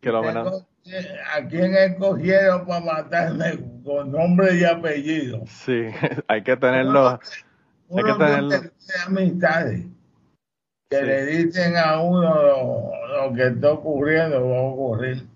[0.00, 5.42] que lo ¿A quién escogieron para matarme con nombre y apellido?
[5.46, 5.82] Sí,
[6.28, 7.18] hay que tenerlo.
[7.96, 8.60] hay que tenerlo.
[9.04, 9.84] amistades
[10.88, 11.04] que Sí.
[11.04, 12.90] le dicen a uno lo,
[13.28, 15.26] lo que está ocurriendo va a ocurrir.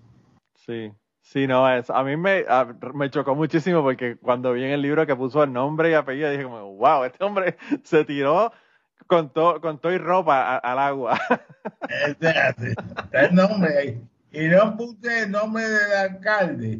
[0.55, 4.71] Sí, sí, no, es, a mí me, a- me chocó muchísimo porque cuando vi en
[4.71, 8.53] el libro que puso el nombre y apellido, dije como, wow, este hombre se tiró
[9.07, 11.19] con todo, con todo y ropa a- al agua.
[12.07, 12.67] Este es así.
[13.03, 14.01] Está el nombre ahí.
[14.31, 16.79] Y no puse el nombre del alcalde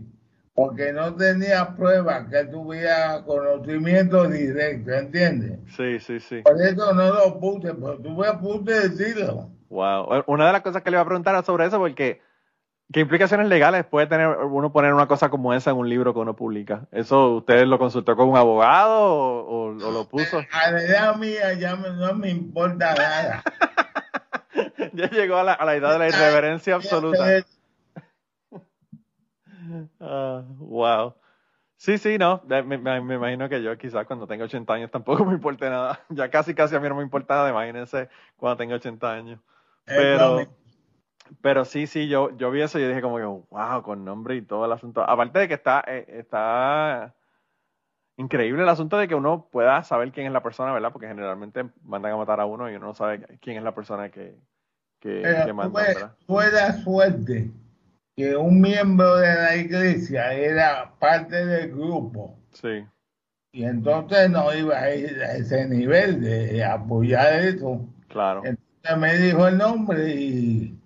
[0.56, 5.60] porque no tenía pruebas que tuviera conocimiento directo, ¿entiendes?
[5.76, 6.42] Sí, sí, sí.
[6.44, 9.50] Por eso no lo puse, pero tú me puse decirlo.
[9.70, 10.24] Wow.
[10.28, 12.22] Una de las cosas que le iba a preguntar sobre eso porque
[12.92, 16.20] ¿qué implicaciones legales puede tener uno poner una cosa como esa en un libro que
[16.20, 16.88] uno publica?
[16.92, 20.38] ¿Eso usted lo consultó con un abogado o, o- o lo puso?
[20.52, 23.44] A la edad mía ya me- no me importa nada.
[24.94, 27.26] ya llegó a la, a la edad de la irreverencia absoluta.
[30.00, 31.16] Ah, wow.
[31.78, 32.42] Sí, sí, no.
[32.46, 36.00] me- me imagino que yo quizás cuando tenga 80 años tampoco me importe nada.
[36.10, 37.50] Ya casi, casi a mí no me importa nada.
[37.50, 39.40] Imagínense cuando tenga 80 años.
[39.86, 40.46] Pero,
[41.42, 44.42] pero sí, sí, yo, yo vi eso y dije como que, wow, con nombre y
[44.42, 45.02] todo el asunto.
[45.02, 47.16] Aparte de que está, eh, está
[48.18, 50.92] increíble el asunto de que uno pueda saber quién es la persona, ¿verdad?
[50.92, 54.10] Porque generalmente mandan a matar a uno y uno no sabe quién es la persona
[54.10, 54.36] que,
[55.00, 56.16] que, Pero que mandan, tuve, ¿verdad?
[56.28, 57.52] tuve la suerte
[58.16, 62.86] que un miembro de la iglesia era parte del grupo Sí,
[63.52, 67.84] y entonces no iba a ir a ese nivel de apoyar eso.
[68.08, 68.42] claro.
[68.46, 70.80] Entonces me dijo el nombre y,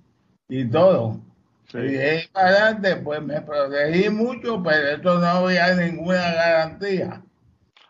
[0.48, 1.20] y todo.
[1.68, 1.80] Sí.
[1.80, 7.22] Y de ahí para adelante pues me protegí mucho, pero eso no había ninguna garantía.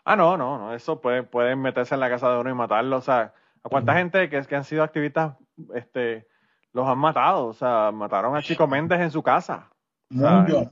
[0.03, 2.97] Ah, no, no, no, eso puede, pueden meterse en la casa de uno y matarlo,
[2.97, 5.35] o sea, ¿a cuánta gente que, que han sido activistas,
[5.75, 6.27] este,
[6.71, 7.47] los han matado?
[7.47, 9.69] O sea, mataron a Chico Méndez en su casa.
[10.09, 10.69] sea, mucho.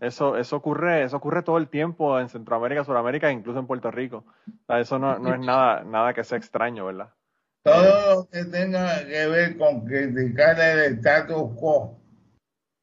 [0.00, 3.90] Eso, eso ocurre, eso ocurre todo el tiempo en Centroamérica, Sudamérica, e incluso en Puerto
[3.90, 4.24] Rico.
[4.46, 7.10] O sea, eso no, no es nada, nada que sea extraño, ¿verdad?
[7.62, 11.98] Todo lo que tenga que ver con criticar el status quo,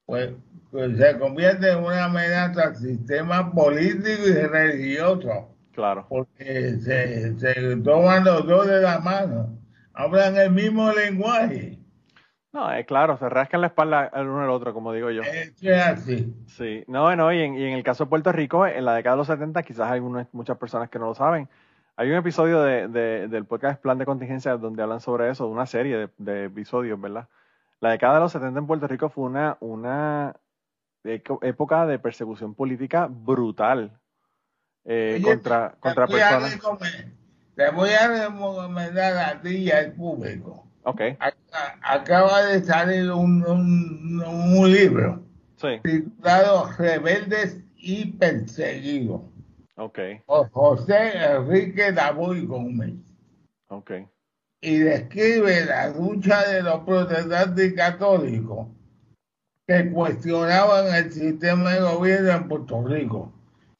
[0.06, 0.30] pues,
[0.72, 6.06] pues se convierte en una amenaza al sistema político y religioso, Claro.
[6.08, 9.58] porque se, se toman los dos de la mano,
[9.94, 11.80] hablan el mismo lenguaje.
[12.54, 15.22] No, es claro, se rascan la espalda el uno al otro, como digo yo.
[15.22, 16.34] Eso es así.
[16.48, 19.16] Sí, no, no, y en, y en el caso de Puerto Rico, en la década
[19.16, 21.50] de los 70, quizás hay unas- muchas personas que no lo saben.
[21.98, 25.66] Hay un episodio de, de- del podcast Plan de Contingencia donde hablan sobre eso, una
[25.66, 27.28] serie de, de episodios, ¿verdad?
[27.80, 30.36] La década de los 70 en Puerto Rico fue una, una
[31.04, 34.00] época de persecución política brutal
[34.86, 36.60] eh, Oye, contra, contra voy personas.
[37.56, 40.68] Te voy a recomendar a ti y al público.
[41.20, 45.24] Acá- Acaba de salir un, un- un libro.
[45.56, 49.22] sí, titulado Rebeldes y Perseguidos,
[49.78, 50.00] ok,
[50.52, 52.96] José Enrique Daboy Gómez,
[53.70, 53.92] ok,
[54.62, 58.68] y describe la lucha de los protestantes católicos
[59.68, 63.32] que cuestionaban el sistema de gobierno en Puerto Rico.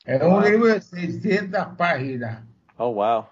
[0.06, 2.44] Es un libro de 600 páginas,
[2.78, 3.26] oh, wow,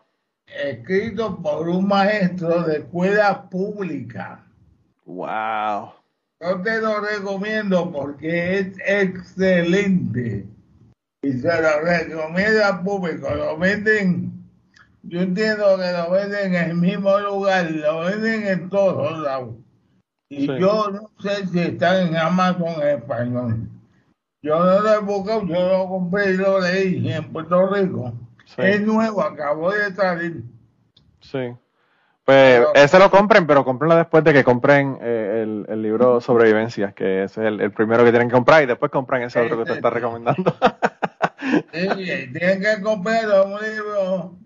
[0.47, 4.43] escrito por un maestro de escuela pública.
[5.06, 5.93] wow,
[6.41, 10.45] Yo te lo recomiendo porque es excelente.
[11.26, 13.34] Y se lo recomiendo al público.
[13.34, 14.32] Lo venden,
[15.04, 19.56] yo entiendo que lo venden en el mismo lugar, lo venden en todos lados.
[20.30, 20.58] Y Sí.
[20.60, 23.70] yo no sé si está en Amazon en español.
[24.44, 28.14] Yo no lo he buscado, yo lo compré y lo leí en Puerto Rico.
[28.46, 28.62] Sí.
[28.62, 30.44] Es nuevo, acabó de salir.
[31.22, 31.40] Sí.
[32.24, 36.20] Pues Pero- ese lo compren, pero cómprenlo después de que compren eh, el, el libro
[36.22, 39.40] Sobrevivencias, que ese es el, el primero que tienen que comprar, y después compran ese
[39.42, 40.56] otro que usted está recomendando.
[41.72, 44.40] Tienen que comprarlo, un libro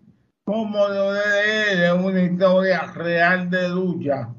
[0.44, 4.30] como lo de una historia real de lucha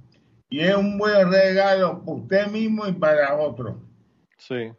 [0.50, 3.76] y es un buen regalo para usted mismo y para otros.
[4.36, 4.72] sí,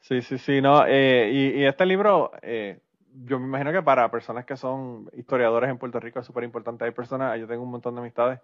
[0.00, 0.84] sí, sí, sí, no.
[0.86, 2.80] eh, y, este libro, eh,
[3.24, 6.84] yo me imagino que para personas que son historiadores en Puerto Rico es súper importante.
[6.84, 8.40] Hay personas, yo tengo un montón de amistades,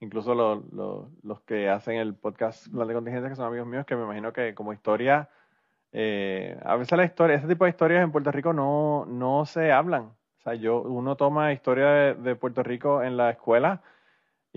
[0.00, 0.64] incluso los,
[1.22, 4.32] los que hacen el podcast Plan de Contingencia, que son amigos míos, que me imagino
[4.32, 5.28] que como historia,
[5.92, 9.72] eh, a veces la historia, ese tipo de historias en Puerto Rico no, no se
[9.72, 10.04] hablan.
[10.04, 13.82] O sea, yo, uno toma historia de, de Puerto Rico en la escuela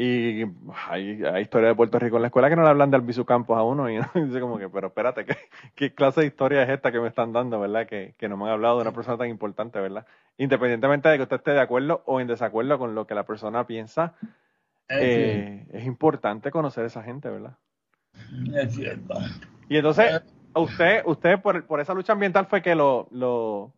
[0.02, 0.46] y
[0.88, 3.26] hay, hay historia de Puerto Rico en la escuela que no le hablan de Albizu
[3.26, 5.36] Campos a uno y uno dice como que, pero espérate, ¿qué,
[5.76, 7.86] qué clase de historia es esta que me están dando, verdad?
[7.86, 10.06] Que, que no me han hablado de una persona tan importante, ¿verdad?
[10.38, 13.68] Independientemente de que usted esté de acuerdo o en desacuerdo con lo que la persona
[13.68, 14.14] piensa,
[14.88, 17.58] Es, eh, es importante conocer a esa gente, ¿verdad?
[18.56, 19.16] es cierto.
[19.68, 20.24] Y entonces, a
[20.56, 23.74] usted, usted por, esa lucha ambiental fue que lo, lo,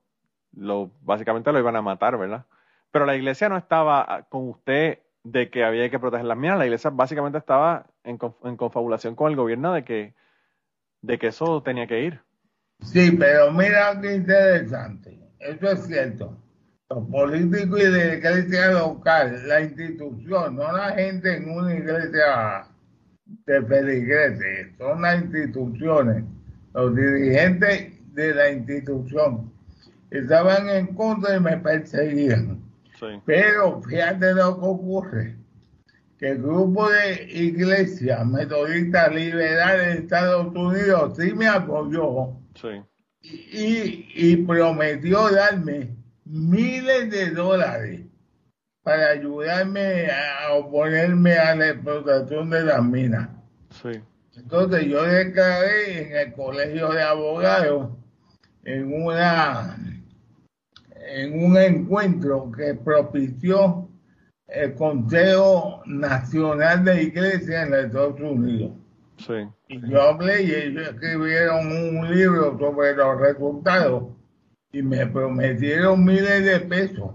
[0.53, 2.45] lo, básicamente lo iban a matar, ¿verdad?
[2.91, 6.65] Pero la iglesia no estaba con usted de que había que proteger las minas, la
[6.65, 10.13] iglesia básicamente estaba en, confabulación con el gobierno de que,
[11.01, 12.19] de que eso tenía que ir.
[12.81, 15.19] Sí, pero mira qué interesante.
[15.39, 16.37] Eso es cierto.
[16.89, 22.65] Los políticos y la iglesia local, la institución, no la gente en una iglesia
[23.45, 26.25] de feligreses, son las instituciones,
[26.73, 29.51] los dirigentes de la institución
[30.09, 32.61] estaban en contra y me perseguían.
[33.25, 35.35] Pero fíjate lo que ocurre,
[36.19, 42.35] que el grupo de iglesias metodistas liberales de Estados Unidos sí me apoyó
[43.23, 45.89] y, y prometió darme
[46.25, 48.01] miles de dólares
[48.83, 53.29] para ayudarme a oponerme a la explotación de las minas.
[54.35, 57.89] Entonces yo declaré en el colegio de abogados
[58.63, 59.77] en una
[61.13, 63.89] en un encuentro que propició
[64.47, 68.71] el Consejo Nacional de Iglesias en Estados Unidos.
[69.17, 74.03] Sí, y yo hablé y ellos escribieron un libro sobre los resultados
[74.71, 77.11] y me prometieron miles de pesos.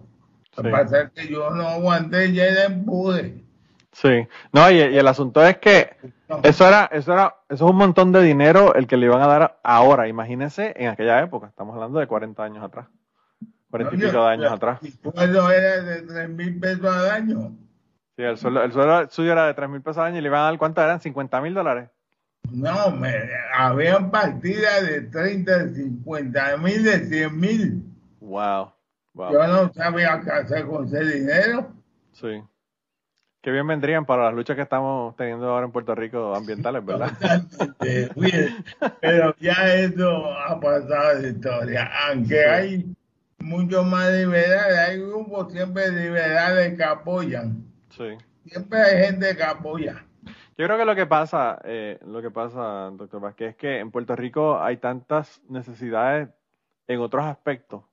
[0.57, 3.45] Lo que pasa es que yo no aguanté ya el empuje.
[3.93, 5.97] Sí, no, y, el asunto es que
[6.43, 9.27] eso era, eso era, eso es un montón de dinero el que le iban a
[9.27, 12.87] dar ahora, imagínense en aquella época, estamos hablando de 40 años atrás,
[13.71, 14.81] 40 y pico de años atrás.
[14.83, 17.57] El sueldo era de 3 mil pesos al año.
[18.17, 20.29] Sí, el sueldo, el sueldo suyo era de 3 mil pesos al año y le
[20.29, 21.01] iban a dar, ¿cuánto eran?
[21.01, 21.91] 50 mil dólares.
[22.53, 23.13] No, me,
[23.55, 27.83] habían partidas de 30, 50 mil, de 100 mil.
[28.21, 28.73] Wow,
[29.15, 31.73] Yo no sabía qué hacer con ese dinero.
[32.13, 32.43] Sí.
[33.47, 37.13] Qué bien vendrían para las luchas que estamos teniendo ahora en Puerto Rico ambientales, ¿verdad?
[39.01, 41.89] Pero ya eso ha pasado de historia.
[42.09, 42.93] Aunque hay
[43.39, 47.65] mucho más liberales, hay grupos siempre liberales que apoyan.
[47.91, 48.17] Sí.
[48.47, 50.05] Siempre hay gente que apoya.
[50.59, 53.93] Yo creo que lo que pasa, eh, lo que pasa, doctor Vázquez, es que en
[53.93, 56.31] Puerto Rico hay tantas necesidades
[56.89, 57.85] en otros aspectos,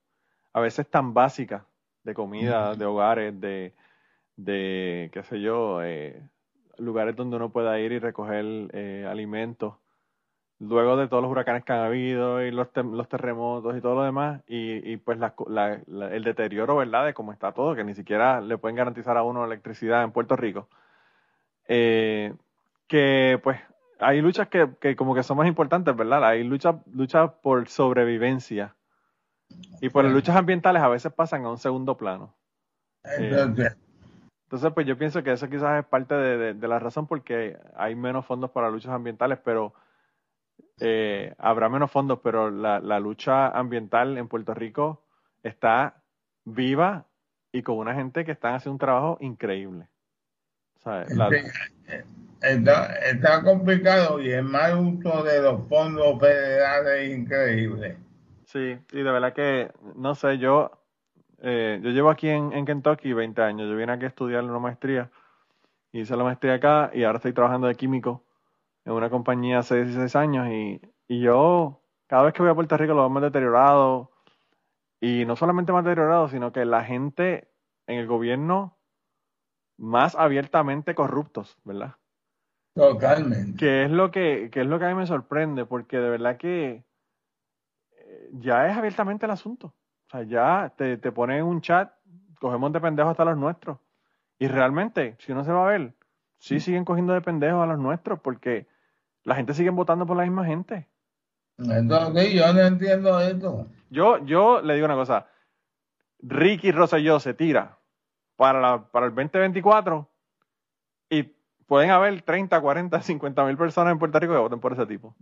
[0.51, 1.61] a veces tan básicas,
[2.03, 3.75] de comida, de hogares, de,
[4.36, 6.22] de qué sé yo, eh,
[6.78, 9.76] lugares donde uno pueda ir y recoger eh, alimentos,
[10.60, 14.04] luego de todos los huracanes que han habido y los, los terremotos y todo lo
[14.04, 15.34] demás, y, y pues la,
[16.12, 19.46] el deterioro, ¿verdad?, de cómo está todo, que ni siquiera le pueden garantizar a uno
[19.46, 20.69] electricidad en Puerto Rico.
[21.67, 22.34] Eh,
[22.88, 23.60] que pues
[24.00, 26.24] hay luchas que, que, como que son más importantes, ¿verdad?
[26.26, 28.76] Hay luchas lucha por sobrevivencia.
[29.82, 32.34] Y por las luchas ambientales a veces pasan a un segundo plano.
[34.53, 37.95] Entonces pues yo pienso que eso quizás es parte de, de, la razón porque hay
[37.95, 39.73] menos fondos para luchas ambientales, pero
[40.79, 45.07] eh, habrá menos fondos, pero la, la lucha ambiental en Puerto Rico
[45.41, 46.03] está
[46.45, 47.07] viva
[47.51, 49.87] y con una gente que están haciendo un trabajo increíble.
[50.85, 51.31] La,
[52.43, 57.97] Está, complicado y el mal uso de los fondos federales increíble.
[58.45, 60.83] Sí, y de verdad que, no sé, yo
[61.45, 63.69] eh, yo llevo aquí en, en, Kentucky 20 años.
[63.69, 65.12] Yo vine aquí a estudiar una maestría.
[65.91, 68.23] Hice la maestría acá y ahora estoy trabajando de químico
[68.86, 70.47] en una compañía hace 16 años.
[70.47, 74.12] Y, y yo, cada vez que voy a Puerto Rico, lo veo más deteriorado.
[75.01, 77.49] Y no solamente más deteriorado, sino que la gente
[77.88, 78.77] en el gobierno
[79.77, 81.95] más abiertamente corruptos, ¿verdad?
[82.73, 83.58] Totalmente.
[83.58, 86.86] Que es lo que, es lo que a mí me sorprende, porque de verdad que
[87.97, 89.75] eh, ya es abiertamente el asunto.
[90.13, 91.91] Sea, ya te, te ponen un chat,
[92.39, 93.80] cogemos de pendejos hasta los nuestros.
[94.38, 95.96] Y realmente, si uno se va a ver,
[96.37, 98.67] sí siguen cogiendo de pendejos a los nuestros, porque
[99.23, 100.87] la gente sigue votando por la misma gente.
[101.58, 103.67] Entonces, yo no entiendo esto.
[103.90, 105.27] Yo, yo le digo una cosa.
[106.19, 107.79] Ricky Rosselló se tira
[108.35, 110.08] para, la, para el 2024
[111.10, 111.23] y
[111.65, 115.15] pueden haber 30, 40, 50 mil personas en Puerto Rico que voten por ese tipo.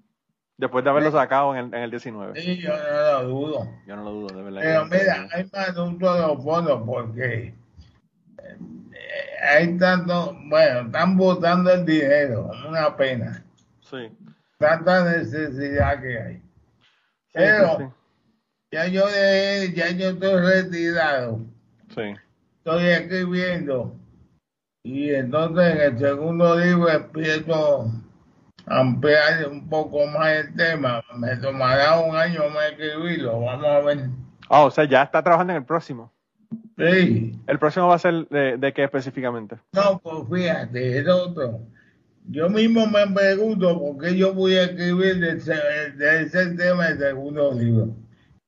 [0.61, 2.39] Después de haberlo sacado en el, en el 19.
[2.39, 3.67] Sí, yo no lo dudo.
[3.87, 4.61] Yo no lo dudo, de verdad.
[4.61, 7.55] Pero mira, hay más de un solo fondo porque
[8.37, 8.57] eh,
[9.41, 13.43] hay tanto, bueno, están votando el dinero, una pena.
[13.79, 14.15] Sí.
[14.59, 16.41] Tanta necesidad que hay.
[17.33, 17.95] Pero
[18.71, 19.05] ya yo
[19.73, 21.39] ya yo estoy retirado.
[21.89, 22.13] Sí.
[22.57, 23.95] Estoy escribiendo
[24.83, 27.91] y entonces en el segundo libro empiezo
[28.65, 31.03] ampliar un poco más el tema.
[31.15, 34.09] Me tomará un año más escribirlo, vamos a ver.
[34.49, 36.11] Ah, o sea, ya está trabajando en el próximo.
[36.77, 37.39] Sí.
[37.47, 39.57] ¿El próximo va a ser de, de qué específicamente?
[39.73, 41.61] No, pues fíjate, es otro.
[42.27, 47.53] Yo mismo me pregunto por qué yo voy a escribir de ese, tema del segundo
[47.53, 47.95] libro.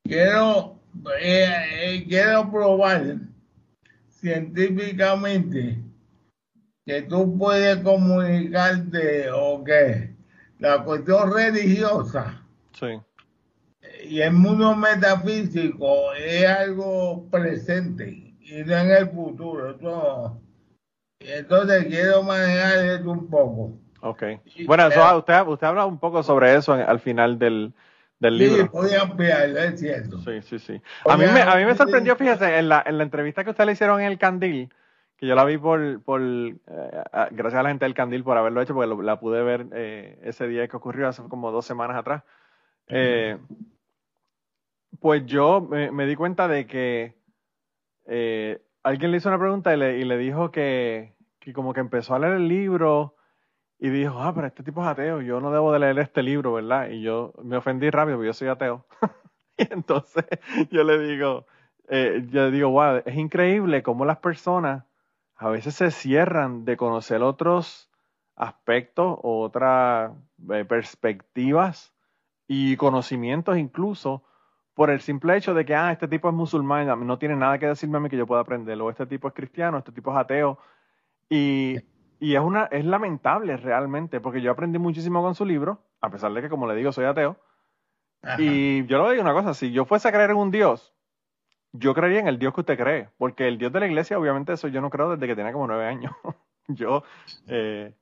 [0.03, 0.79] Quiero,
[1.19, 1.47] eh,
[1.81, 3.17] eh, quiero probar
[4.09, 5.82] científicamente
[6.85, 10.13] que tú puedes comunicarte o que
[10.59, 12.41] la cuestión religiosa
[12.73, 12.99] Sí.
[14.05, 20.39] y el mundo metafísico es algo presente y no en el futuro.
[21.19, 23.77] Entonces quiero manejar esto un poco.
[24.01, 24.23] Ok.
[24.55, 27.73] Y- Bueno, eso, pero- usted, usted habla un poco sobre eso en- al final del,
[28.19, 28.69] del Sí, libro.
[28.73, 30.19] voy a ampliarlo, es cierto.
[30.19, 30.81] Sí, sí, sí.
[31.09, 31.75] A mí, me, a mí me
[32.09, 34.69] sorprendió, fíjese, en la, en la entrevista que usted le hicieron en el Candil,
[35.17, 36.57] que yo la vi por, por eh,
[37.31, 40.19] gracias a la gente del Candil por haberlo hecho, porque lo- la pude ver eh,
[40.23, 42.23] ese día que ocurrió hace como dos semanas atrás.
[42.87, 43.37] Eh,
[44.99, 47.15] pues yo me, me di cuenta de que
[48.83, 52.13] alguien le hizo una pregunta y le, y le dijo que, que como que empezó
[52.15, 53.15] a leer el libro
[53.79, 56.53] y dijo, ah, pero este tipo es ateo, yo no debo de leer este libro,
[56.53, 56.89] ¿verdad?
[56.89, 58.85] Y yo me ofendí rápido porque yo soy ateo.
[59.57, 60.25] y entonces
[60.71, 61.45] yo le digo,
[62.29, 64.85] yo digo, wow, es increíble cómo las personas
[65.43, 67.91] a veces se cierran de conocer otros
[68.37, 70.13] aspectos o otras
[70.53, 71.93] eh, perspectivas
[72.47, 74.23] y conocimientos incluso
[74.73, 77.67] por el simple hecho de que, ah, este tipo es musulmán, no tiene nada que
[77.67, 80.17] decirme a mí que yo pueda aprender, o este tipo es cristiano, este tipo es
[80.17, 80.57] ateo.
[81.29, 81.75] Y,
[82.19, 86.33] y es, una, es lamentable realmente, porque yo aprendí muchísimo con su libro, a pesar
[86.33, 87.35] de que, como le digo, soy ateo.
[88.23, 88.41] Ajá.
[88.41, 90.95] Y yo le digo una cosa, si yo fuese a creer en un Dios,
[91.73, 94.53] yo creería en el Dios que usted cree, porque el Dios de la iglesia, obviamente,
[94.53, 96.13] eso yo no creo desde que tenía como nueve años.
[96.67, 97.03] yo,
[97.47, 97.93] eh,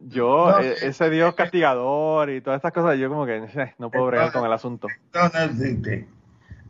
[0.00, 0.86] yo, No, eh, sí.
[0.86, 4.44] ese Dios castigador y todas estas cosas, yo como que eh, no puedo bregar con
[4.44, 4.86] el asunto.
[5.14, 6.08] No, no existe.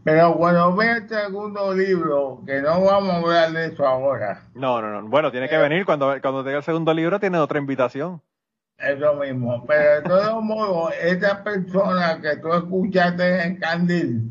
[0.05, 4.83] Pero cuando vea el segundo libro, que no vamos a hablar de eso ahora, No,
[4.83, 5.09] no, no.
[5.09, 8.21] Bueno, tiene que venir cuando, cuando tenga el segundo libro, tiene otra invitación.
[8.79, 9.65] es lo mismo.
[9.65, 14.23] Pero de todos modos, esta persona que tú escuchaste en Candil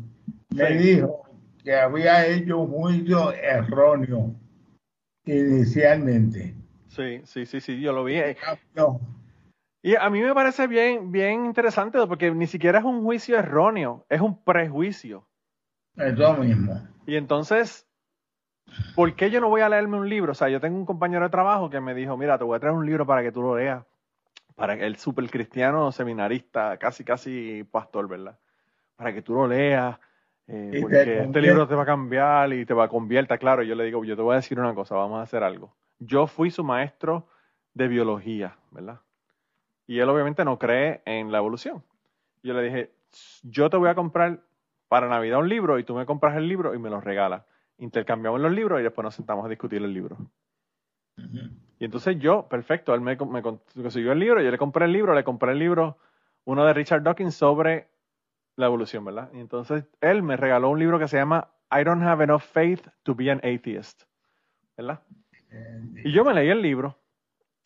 [0.50, 0.74] me Sí.
[0.74, 1.22] dijo
[1.64, 4.34] que había hecho un juicio erróneo
[5.24, 6.54] inicialmente.
[6.88, 8.20] Sí, sí, sí, sí, yo lo vi.
[8.74, 9.00] No,
[9.82, 14.04] Y a mí me parece bien, bien interesante porque ni siquiera es un juicio erróneo,
[14.08, 15.26] es un prejuicio.
[15.96, 16.86] es lo mismo.
[17.06, 17.86] Y entonces,
[18.94, 20.32] ¿por qué yo no voy a leerme un libro?
[20.32, 22.60] O sea, yo tengo un compañero de trabajo que me dijo, mira, te voy a
[22.60, 23.84] traer un libro para que tú lo leas.
[24.54, 28.38] Para que el super cristiano seminarista, casi, casi pastor, ¿verdad?
[28.96, 29.98] Para que tú lo leas.
[30.54, 33.38] Eh, porque este libro te va a cambiar y te va a convierta.
[33.38, 35.74] Claro, yo le digo, yo te voy a decir una cosa, vamos a hacer algo.
[35.98, 37.26] Yo fui su maestro
[37.72, 39.00] de biología, ¿verdad?
[39.86, 41.82] Y él obviamente no cree en la evolución.
[42.42, 42.90] Yo le dije,
[43.42, 44.40] yo te voy a comprar
[44.88, 47.44] para Navidad un libro y tú me compras el libro y me lo regalas.
[47.78, 50.18] Intercambiamos los libros y después nos sentamos a discutir el libro.
[51.78, 55.14] Y entonces yo, perfecto, él me, me consiguió el libro, yo le compré el libro,
[55.14, 55.96] le compré el libro,
[56.44, 57.88] uno de Richard Dawkins sobre
[58.62, 59.30] la evolución, ¿verdad?
[59.34, 62.86] Y entonces él me regaló un libro que se llama I don't have enough faith
[63.02, 64.02] to be an atheist,
[64.76, 65.00] ¿verdad?
[66.04, 66.98] Y yo me leí el libro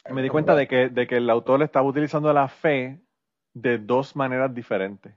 [0.08, 3.00] y me di cuenta de que, de que el autor estaba utilizando la fe
[3.54, 5.14] de dos maneras diferentes.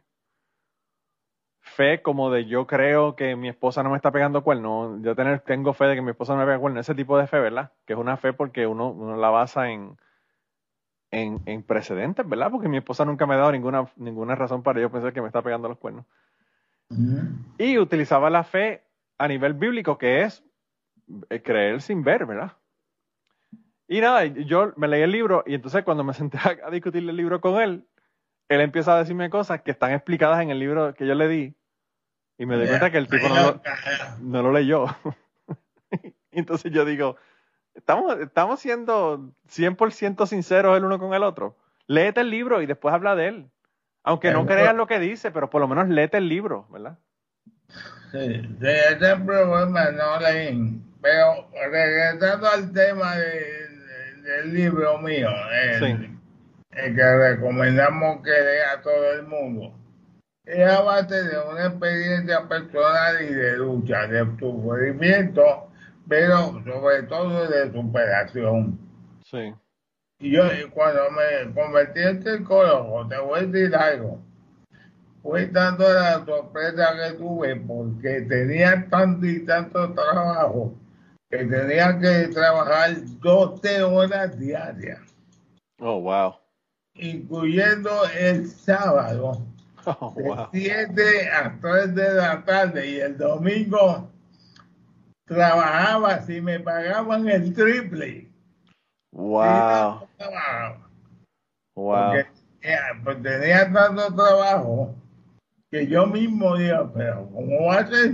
[1.61, 5.41] Fe como de yo creo que mi esposa no me está pegando cuerno, yo tener,
[5.41, 7.71] tengo fe de que mi esposa no me pega cuerno, ese tipo de fe, ¿verdad?
[7.85, 9.97] Que es una fe porque uno, uno la basa en,
[11.11, 12.51] en, en precedentes, ¿verdad?
[12.51, 15.27] Porque mi esposa nunca me ha dado ninguna, ninguna razón para yo pensar que me
[15.27, 16.05] está pegando los cuernos.
[17.57, 18.83] Y utilizaba la fe
[19.17, 20.43] a nivel bíblico, que es
[21.29, 22.53] eh, creer sin ver, ¿verdad?
[23.87, 27.07] Y nada, yo me leí el libro y entonces cuando me senté a, a discutir
[27.07, 27.85] el libro con él,
[28.47, 31.55] él empieza a decirme cosas que están explicadas en el libro que yo le di
[32.39, 33.61] y me doy cuenta que el tipo no lo,
[34.21, 34.85] no lo leyó.
[36.31, 37.17] Entonces yo digo,
[37.79, 41.55] estamos, estamos siendo 100% sinceros el uno con el otro.
[41.87, 43.49] Léete el libro y después habla de él.
[44.03, 46.97] Aunque no Pero- creas lo que dice, pero por lo menos léete el libro, ¿verdad?
[48.11, 50.81] Sí, sí, ese problema no leí.
[51.01, 56.17] Pero regresando al tema de- de- del libro mío, el, Sí.
[56.71, 59.73] el que recomendamos que lea a todo el mundo,
[60.45, 65.68] es a base de una experiencia personal y de lucha, de sufrimiento,
[66.09, 68.77] pero sobre todo de superación.
[69.23, 69.53] Sí.
[70.19, 70.43] Y yo
[70.73, 74.19] cuando me convertí en psicólogo, te voy a decir algo.
[75.21, 80.73] Fue tanto la sorpresa que tuve porque tenía tanto y tanto trabajo
[81.29, 84.99] que tenía que trabajar 12 horas diarias,
[85.79, 86.35] Oh, wow.
[86.95, 89.45] incluyendo el sábado,
[89.85, 90.47] Oh, de wow.
[90.51, 94.09] 7 a 3 de la tarde y el domingo
[95.29, 98.27] trabajaba si me pagaban el triple.
[99.11, 100.01] Wow.
[100.01, 100.89] Sí, trabajaba.
[101.75, 102.11] Wow.
[102.11, 102.25] Porque
[102.59, 104.95] tenía, pues tenía tanto trabajo
[105.71, 108.11] que yo mismo digo, pero ¿cómo ser?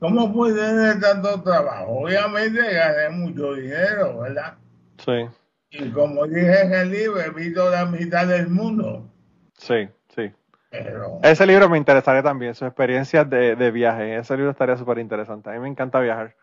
[0.00, 2.00] ¿Cómo pude tener tanto trabajo?
[2.00, 4.54] Obviamente gané mucho dinero, ¿verdad?
[4.98, 5.28] Sí.
[5.70, 9.08] Y como dije en el libro, he visto la mitad del mundo.
[9.58, 9.88] Sí.
[10.72, 14.16] Pero Ese libro me interesaría también, sus experiencias de, de viaje.
[14.16, 15.50] Ese libro estaría súper interesante.
[15.50, 16.34] A mí me encanta viajar.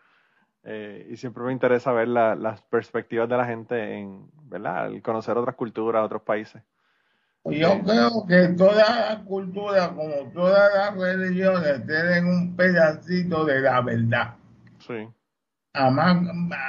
[0.64, 4.88] Eh, y siempre me interesa ver la- las perspectivas de la gente en, ¿verdad?
[4.88, 6.62] El conocer otras culturas, otros países.
[7.46, 13.82] yo creo que todas las culturas, como todas las religiones, tienen un pedacito de la
[13.82, 14.36] verdad.
[14.86, 15.08] Sí.
[15.74, 16.18] A más,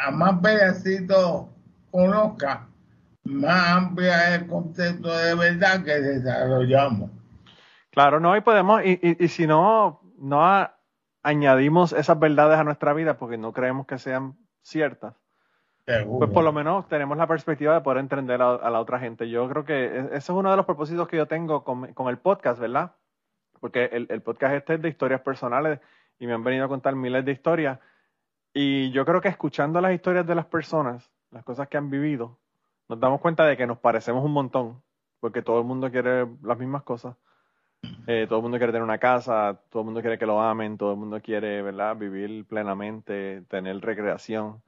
[0.06, 1.46] a más pedacitos
[1.90, 2.66] conozca,
[3.24, 7.10] más amplia es el concepto de verdad que desarrollamos.
[7.90, 10.76] Claro, no, y podemos, y, y, y si no, no a-
[11.22, 15.14] añadimos esas verdades a nuestra vida porque no creemos que sean ciertas,
[15.86, 16.18] Seguro.
[16.20, 19.28] pues por lo menos tenemos la perspectiva de poder entender a, a la otra gente.
[19.28, 22.08] Yo creo que e- ese es uno de los propósitos que yo tengo con, con
[22.08, 22.92] el podcast, ¿verdad?
[23.60, 25.80] Porque el, el podcast este es de historias personales
[26.18, 27.78] y me han venido a contar miles de historias.
[28.54, 32.38] Y yo creo que escuchando las historias de las personas, las cosas que han vivido,
[32.88, 34.82] nos damos cuenta de que nos parecemos un montón,
[35.20, 37.16] porque todo el mundo quiere las mismas cosas.
[38.06, 40.76] Eh, todo el mundo quiere tener una casa, todo el mundo quiere que lo amen,
[40.76, 41.96] todo el mundo quiere, ¿verdad?
[41.96, 44.62] Vivir plenamente, tener recreación.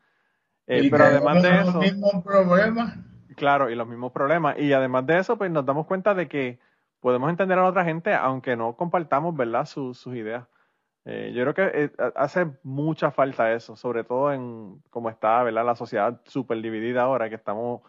[0.66, 2.96] Eh, Y pero además de eso, los mismos problemas.
[3.36, 4.58] claro, y los mismos problemas.
[4.58, 6.58] Y además de eso, pues nos damos cuenta de que
[7.00, 9.66] podemos entender a otra gente aunque no compartamos, ¿verdad?
[9.66, 10.46] Sus, sus ideas.
[11.04, 15.66] Eh, yo creo que ha- hace mucha falta eso, sobre todo en cómo está, ¿verdad?
[15.66, 17.80] La sociedad súper dividida ahora, que estamos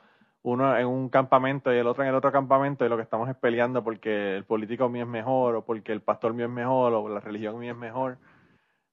[0.44, 3.30] uno en un campamento y el otro en el otro campamento y lo que estamos
[3.30, 6.94] es peleando porque el político mío es mejor o porque el pastor mío es mejor
[6.94, 8.18] o la religión mía es mejor.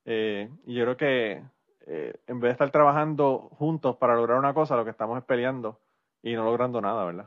[0.05, 1.43] Eh, y yo creo que
[1.87, 5.25] eh, en vez de estar trabajando juntos para lograr una cosa, lo que estamos es
[5.25, 5.81] peleando
[6.23, 7.27] y no logrando nada, ¿verdad?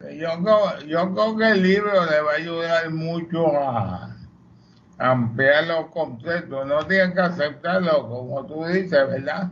[0.00, 4.16] Yo creo, yo creo que el libro le va a ayudar mucho a
[4.98, 6.66] ampliar los conceptos.
[6.66, 9.50] No tienen que aceptarlo, como tú dices, ¿verdad?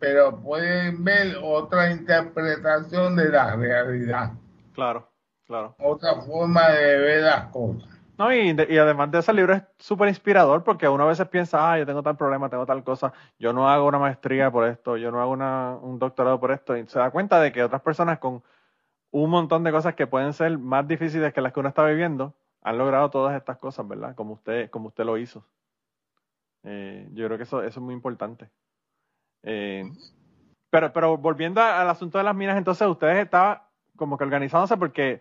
[0.00, 4.32] Pero pueden ver otra interpretación de la realidad,
[4.72, 5.08] Claro,
[5.46, 5.76] claro.
[5.78, 7.88] otra forma de ver las cosas.
[8.16, 11.72] No, y, y además de ese libro es súper inspirador porque uno a veces piensa,
[11.72, 14.96] ah, yo tengo tal problema, tengo tal cosa, yo no hago una maestría por esto,
[14.98, 17.80] yo no hago una, un doctorado por esto, y se da cuenta de que otras
[17.80, 18.42] personas con
[19.10, 22.34] un montón de cosas que pueden ser más difíciles que las que uno está viviendo,
[22.62, 24.14] han logrado todas estas cosas, ¿verdad?
[24.14, 25.44] Como usted, como usted lo hizo.
[26.62, 28.50] Eh, yo creo que eso, eso es muy importante.
[29.42, 29.84] Eh,
[30.70, 33.58] pero, pero volviendo al asunto de las minas, entonces ustedes estaban
[33.96, 35.20] como que organizándose porque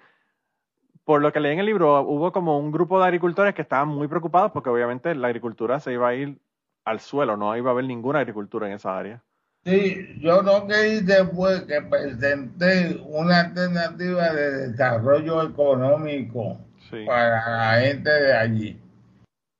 [1.03, 3.87] por lo que leí en el libro, hubo como un grupo de agricultores que estaban
[3.87, 6.37] muy preocupados porque obviamente la agricultura se iba a ir
[6.85, 9.23] al suelo, no iba a haber ninguna agricultura en esa área.
[9.65, 16.57] Sí, yo lo que hice fue que presenté una alternativa de desarrollo económico
[16.89, 18.81] Sí, para la gente de allí.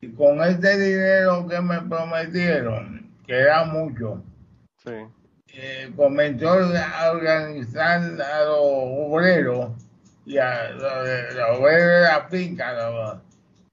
[0.02, 4.24] Y con este dinero que me prometieron, que era mucho,
[4.90, 9.72] sí, eh, comenzó a organizar a los obreros
[10.26, 10.84] y a los,
[11.60, 13.18] obreros de la finca los-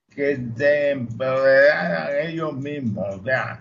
[0.09, 3.59] que se empoderaran ellos mismos, o sea,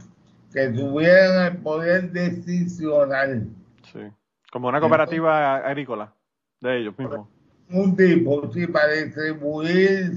[0.52, 3.46] que tuvieran el poder decisional.
[3.92, 4.00] sí.
[4.50, 6.14] Como una cooperativa agrícola
[6.62, 7.28] de ellos mismos.
[7.68, 10.12] un tipo sí, para distribuir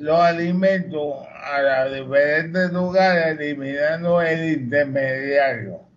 [0.00, 1.14] los alimentos
[1.52, 5.87] a los diferentes lugares, eliminando el intermediario.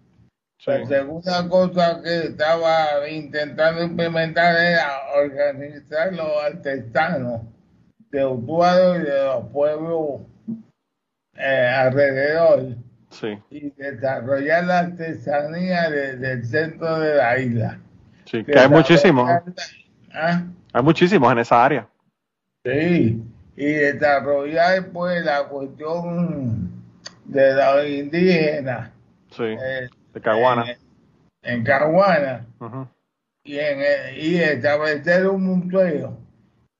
[0.65, 7.41] La segunda cosa que estaba intentando implementar era organizar los artesanos
[8.11, 10.21] de Utuado y de los pueblos
[11.35, 12.75] eh, alrededor
[13.09, 17.79] sí, y desarrollar la artesanía de- del centro de la isla.
[18.25, 19.27] sí, que hay muchísimos,
[20.13, 20.43] ¿Ah?
[20.73, 21.87] hay muchísimos en esa área.
[22.63, 23.23] Sí,
[23.55, 26.69] y desarrollar pues la cuestión
[27.25, 28.91] de los indígenas
[29.31, 30.65] Sí, eh, de Caguana.
[30.71, 30.77] en,
[31.43, 32.87] en Caguana Ujú.
[33.43, 36.17] y, en, el- y establecer un museo.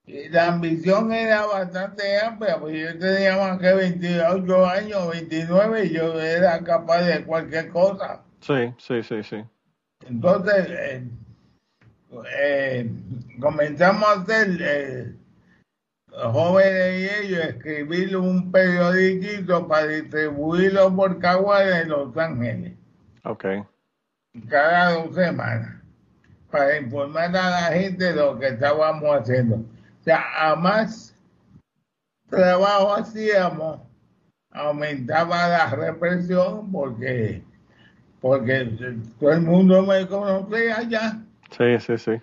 [0.06, 5.90] Y la ambición era bastante amplia, pues yo tenía más que 28 años, 29, y
[5.94, 8.22] yo era capaz de cualquier cosa.
[8.42, 9.44] Sí, sí, sí, sí.
[10.08, 11.04] Entonces, eh,
[12.40, 12.90] eh,
[13.40, 15.16] comenzamos a hacer, eh,
[16.12, 22.74] jóvenes y ellos, escribir un periodiquito para distribuirlo por Caguana en Los Ángeles,
[23.24, 23.46] Ok,
[24.50, 25.82] cada dos semanas,
[26.50, 29.56] para informar a la gente de lo que estábamos haciendo.
[29.56, 31.16] O sea, a más
[32.30, 33.80] trabajo hacíamos,
[34.52, 37.44] aumentaba la represión porque,
[38.20, 38.72] porque
[39.20, 41.22] todo el mundo me conocía ya.
[41.52, 42.22] sí, sí, sí.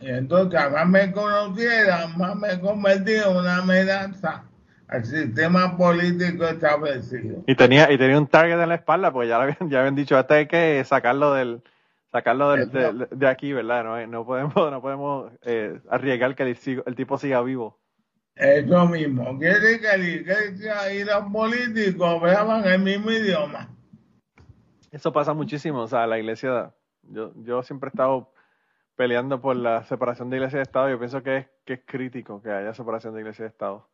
[0.00, 4.44] Y entonces, a más me conociera, más me convertía en una amenaza
[4.92, 7.42] al sistema político establecido.
[7.46, 10.16] Y tenía, y tenía un target en la espalda, porque ya, habían, ya habían dicho,
[10.16, 11.62] hasta hay que sacarlo del
[12.12, 13.84] sacarlo del, de, de, aquí, ¿verdad?
[13.84, 17.80] No, no podemos, no podemos eh, arriesgar que el, el, tipo siga vivo.
[18.36, 19.38] Eso mismo.
[19.38, 23.70] Quiere que la iglesia y los políticos vean el mismo idioma.
[24.90, 25.80] Eso pasa muchísimo.
[25.80, 28.30] O sea, la iglesia, yo, yo siempre he estado
[28.94, 30.90] peleando por la separación de iglesia y Estado.
[30.90, 33.88] Yo pienso que es, que es crítico que haya separación de iglesia y Estado.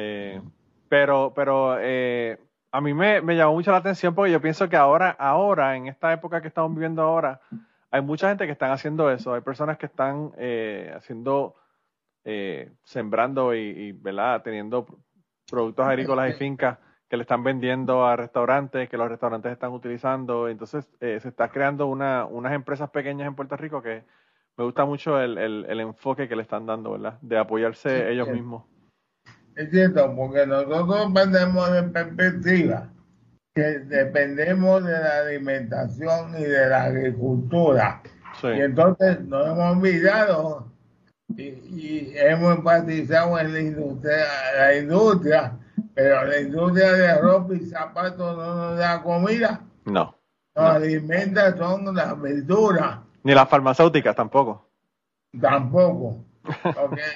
[0.00, 0.40] Eh,
[0.88, 2.38] pero, pero eh,
[2.70, 5.88] a mí me, me, llamó mucho la atención porque yo pienso que ahora, ahora, en
[5.88, 7.40] esta época que estamos viviendo ahora,
[7.90, 9.34] hay mucha gente que están haciendo eso.
[9.34, 11.56] Hay personas que están eh, haciendo,
[12.24, 14.42] eh, sembrando y, y, ¿verdad?
[14.42, 14.86] teniendo
[15.50, 16.78] productos agrícolas y fincas
[17.08, 20.48] que le están vendiendo a restaurantes, que los restaurantes están utilizando.
[20.48, 24.04] Entonces, eh, se está creando una, unas empresas pequeñas en Puerto Rico que
[24.58, 27.18] me gusta mucho el, el, el enfoque que le están dando, ¿verdad?
[27.22, 28.64] De apoyarse sí, ellos mismos.
[29.58, 32.88] Es cierto, porque nosotros perdemos de perspectiva
[33.52, 38.00] que dependemos de la alimentación y de la agricultura.
[38.40, 38.46] Sí.
[38.46, 40.70] Y entonces nos hemos olvidado
[41.36, 45.58] y, y, hemos enfatizado en la industria, la industria,
[45.92, 49.60] pero la industria de ropa y zapatos no nos da comida.
[49.86, 50.16] No.
[50.54, 50.70] Nos no.
[50.70, 53.00] alimenta son las verduras.
[53.24, 54.70] Ni las farmacéuticas tampoco.
[55.40, 56.27] Tampoco.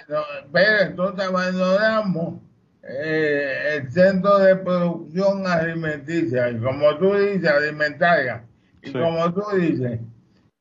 [0.08, 0.18] No,
[0.52, 2.40] pero entonces abandonamos
[2.82, 8.44] eh, el centro de producción alimenticia, y como tú dices, alimentaria.
[8.82, 8.92] Y sí.
[8.92, 10.00] como tú dices,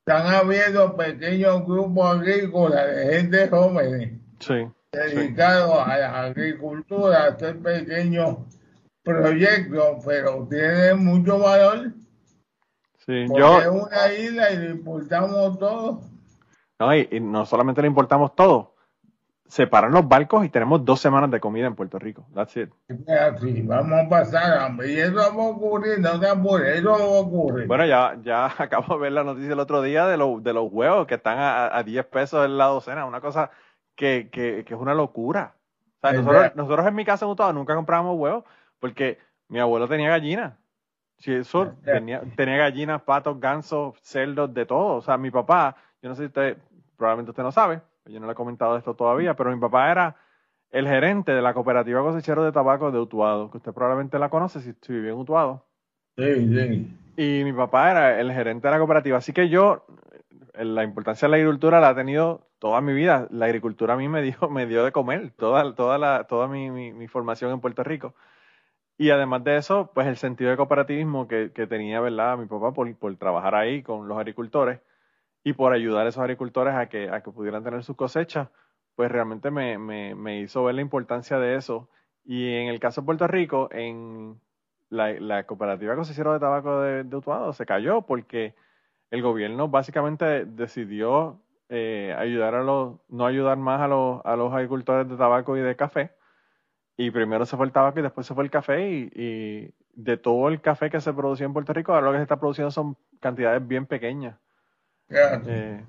[0.06, 5.92] están habiendo pequeños grupos agrícolas de gente joven sí, dedicados sí.
[5.92, 8.38] a la agricultura, a hacer pequeños
[9.04, 11.92] proyectos, pero tienen mucho valor.
[13.00, 13.62] Sí, porque yo...
[13.62, 16.11] es una isla y lo importamos todo.
[16.82, 18.74] No, y, y, no solamente le importamos todo,
[19.48, 22.26] separan los barcos y tenemos dos semanas de comida en Puerto Rico.
[22.34, 22.70] That's it.
[22.88, 24.92] Vamos a pasar hambre.
[24.92, 27.68] Y eso va a ocurrir, no te apures, eso va a ocurrir.
[27.68, 30.72] Bueno, ya, ya acabo de ver la noticia el otro día de, lo, de los
[30.72, 33.52] huevos que están a, a 10 pesos en la docena, una cosa
[33.94, 35.54] que, que, que es una locura.
[35.98, 38.44] O sea, nosotros, nosotros, en mi casa en Utah nunca comprábamos huevos
[38.80, 39.20] porque
[39.50, 40.54] mi abuelo tenía gallinas.
[41.20, 44.96] Sí, eso, tenía, tenía gallinas, patos, gansos, cerdos, de todo.
[44.96, 46.58] O sea, mi papá, yo no sé si usted,
[47.02, 50.18] probablemente usted no sabe, yo no le he comentado esto todavía, pero mi papá era
[50.70, 54.62] el gerente de la cooperativa cosechero de tabaco de Utuado, que usted probablemente la conoce
[54.62, 55.66] si, si vive en Utuado.
[56.16, 56.98] Sí, sí.
[57.18, 59.84] Y mi papá era el gerente de la cooperativa, así que yo
[60.54, 63.28] la importancia de la agricultura la he tenido toda mi vida.
[63.32, 66.70] La agricultura a mí me dio, me dio de comer toda, toda, la, toda mi,
[66.70, 68.14] mi, mi formación en Puerto Rico.
[68.96, 72.38] Y además de eso, pues el sentido de cooperativismo que, que tenía, ¿verdad?
[72.38, 74.82] Mi papá por, por trabajar ahí con los agricultores
[75.44, 78.50] y por ayudar a esos agricultores a que, a que pudieran tener sus cosechas,
[78.96, 81.90] pues realmente me, hizo ver la importancia de eso.
[82.24, 84.40] Y en el caso de Puerto Rico, en
[84.90, 88.54] la, la cooperativa cosechero de tabaco de, Utuado se cayó porque
[89.10, 94.54] el gobierno básicamente decidió eh, ayudar a los, no ayudar más a los, a los
[94.54, 96.12] agricultores de tabaco y de café.
[96.98, 100.48] Y primero se fue el tabaco y después se fue el café y de todo
[100.50, 102.98] el café que se producía en Puerto Rico, ahora lo que se está produciendo son
[103.20, 104.38] cantidades bien pequeñas.
[105.12, 105.84] Eh,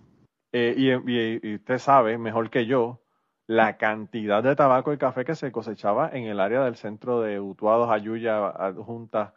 [0.53, 3.01] eh, y, y, y, usted sabe mejor que yo
[3.47, 7.41] la cantidad de tabaco y café que se cosechaba en el área del centro de
[7.41, 9.35] Utuados, Ayuya, Adjunta,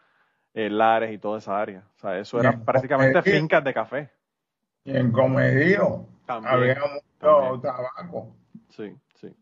[0.53, 1.83] eh, Lares y toda esa área.
[1.95, 4.09] O sea, eso eran prácticamente fincas de café.
[4.83, 8.35] Y en También, había mucho tabaco.
[8.69, 9.35] Sí, sí.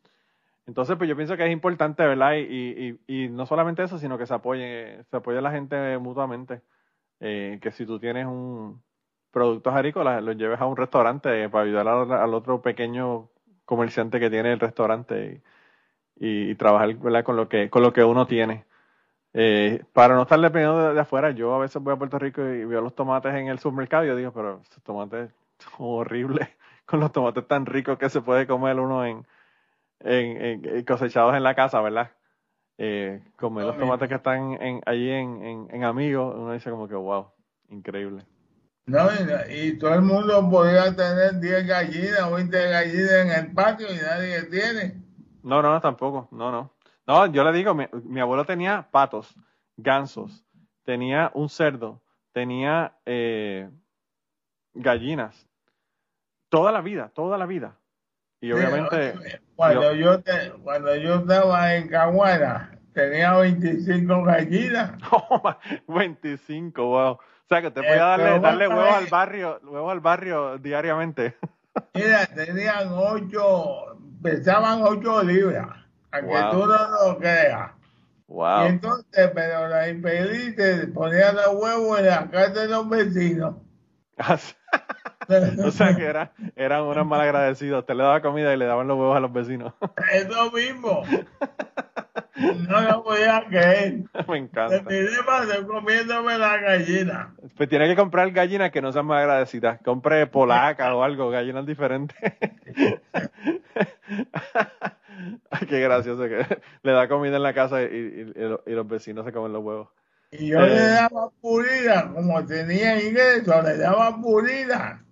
[0.66, 2.34] Entonces, pues yo pienso que es importante, ¿verdad?
[2.36, 5.98] Y, y, y no solamente eso, sino que se apoye, se apoye a la gente
[5.98, 6.62] mutuamente.
[7.20, 8.82] Eh, que si tú tienes un
[9.34, 13.30] productos agrícolas, los lleves a un restaurante para ayudar al, al otro pequeño
[13.66, 15.42] comerciante que tiene el restaurante
[16.16, 17.24] y, trabajar ¿verdad?
[17.24, 18.66] con lo que con lo que uno tiene.
[19.34, 22.42] Eh, para no estar dependiendo de, de, afuera, yo a veces voy a Puerto Rico
[22.42, 26.48] y veo los tomates en el supermercado y yo digo, pero estos tomates son horribles,
[26.86, 29.26] con los tomates tan ricos que se puede comer uno en,
[30.02, 32.12] en, en cosechados en la casa, ¿verdad?
[32.78, 36.88] Eh, comer los tomates que están en, allí en, en, en Amigos, uno dice como
[36.88, 37.32] que, wow,
[37.70, 38.24] increíble.
[38.86, 39.08] No,
[39.50, 43.88] y, y, todo el mundo podría tener 10 gallinas o 20 gallinas en el patio
[43.90, 45.02] y nadie tiene.
[45.42, 46.74] No, no, tampoco, no, no.
[47.08, 49.34] No, yo le digo, mi, mi abuelo tenía patos,
[49.78, 50.46] gansos,
[50.84, 52.02] tenía un cerdo,
[52.34, 53.70] tenía eh,
[54.74, 55.48] gallinas,
[56.50, 57.78] toda la vida, toda la vida.
[58.42, 59.42] Y obviamente...
[59.56, 64.92] Cuando yo, te, cuando yo estaba en Caguana, tenía 25 gallinas.
[65.12, 65.56] Oh,
[65.88, 67.18] 25, wow.
[67.54, 69.04] O sea que usted Eh, podía darle, pero darle bueno, huevos eh.
[69.04, 71.38] al barrio, huevos al barrio diariamente.
[71.94, 75.68] Mira, tenían 8, pesaban 8 libras.
[76.12, 77.72] aunque tú no lo creas.
[78.26, 78.64] Wow.
[78.64, 83.56] Y entonces, pero la infeliz te ponía los huevos en la casa de los vecinos.
[85.64, 87.82] o sea que era, eran unos malagradecidos.
[87.82, 89.74] Usted le daba comida y le daban los huevos a los vecinos.
[90.12, 91.04] Es lo mismo.
[92.36, 94.04] No lo voy a creer.
[94.28, 94.84] Me encanta.
[95.26, 97.36] Paso comiéndome la gallina.
[97.56, 99.80] Pues tiene que comprar gallinas que no sean más agradecidas.
[99.84, 102.18] Compre polaca o algo, gallinas diferentes.
[105.52, 106.46] Ay, qué gracioso que
[106.82, 109.90] le da comida en la casa y, y, los vecinos se comen los huevos.
[110.32, 110.80] Y yo le eh.
[110.80, 115.04] daba purida, como tenía ingreso, le daba purida.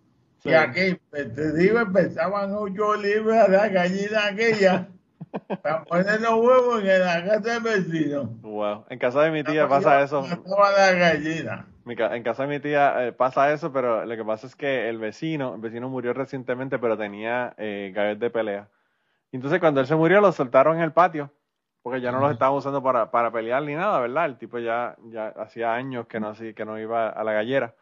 [0.43, 4.87] Y aquí, pues, te digo, empezaban ocho libras la gallina aquella
[5.61, 8.23] para poner los huevos en la casa del vecino.
[8.41, 8.85] Wow.
[8.89, 10.25] En casa de mi tía pasa eso.
[10.45, 11.67] la gallina.
[11.85, 14.97] En casa de mi tía eh, pasa eso, pero lo que pasa es que el
[14.97, 18.67] vecino, el vecino murió recientemente, pero tenía eh, gallos de pelea.
[19.31, 21.31] Entonces cuando él se murió lo soltaron en el patio,
[21.81, 24.25] porque ya no los estaban usando para, para pelear ni nada, ¿verdad?
[24.25, 27.73] El tipo ya, ya hacía años que no, que no iba a la gallera.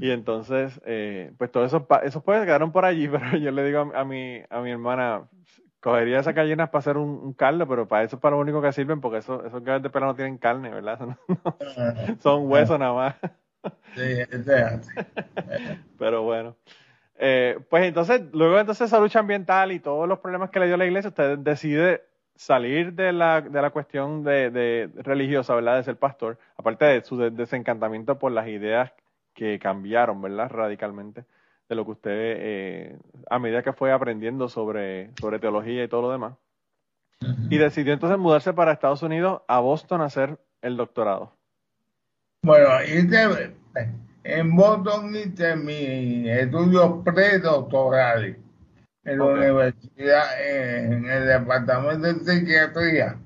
[0.00, 3.92] Y entonces, eh, pues todos esos, esos pues quedaron por allí, pero yo le digo
[3.94, 5.28] a, mi, a mi hermana,
[5.82, 8.72] cogería esas gallinas para hacer un, caldo, pero para eso es para lo único que
[8.72, 11.16] sirven, porque esos, esos gallos de pelo no tienen carne, ¿verdad?
[12.22, 13.16] son huesos nada más.
[13.96, 14.18] sí,
[15.98, 16.56] pero bueno.
[17.18, 20.76] Eh, pues entonces, luego entonces esa lucha ambiental y todos los problemas que le dio
[20.76, 22.04] la iglesia, usted decide
[22.36, 25.76] salir de la, de la cuestión de, de religiosa, ¿verdad?
[25.76, 28.92] De ser pastor, aparte de su desencantamiento por las ideas
[29.34, 30.48] que cambiaron, ¿verdad?
[30.48, 31.24] Radicalmente
[31.72, 32.98] de lo que usted, eh,
[33.30, 36.34] a medida que fue aprendiendo sobre, sobre teología y todo lo demás.
[37.48, 41.32] Y decidió entonces mudarse para Estados Unidos, a Boston, a hacer el doctorado.
[42.42, 43.54] Bueno, hice,
[44.24, 48.36] en Boston hice mi estudios predoctorales
[49.04, 53.16] en la universidad, en el departamento de psiquiatría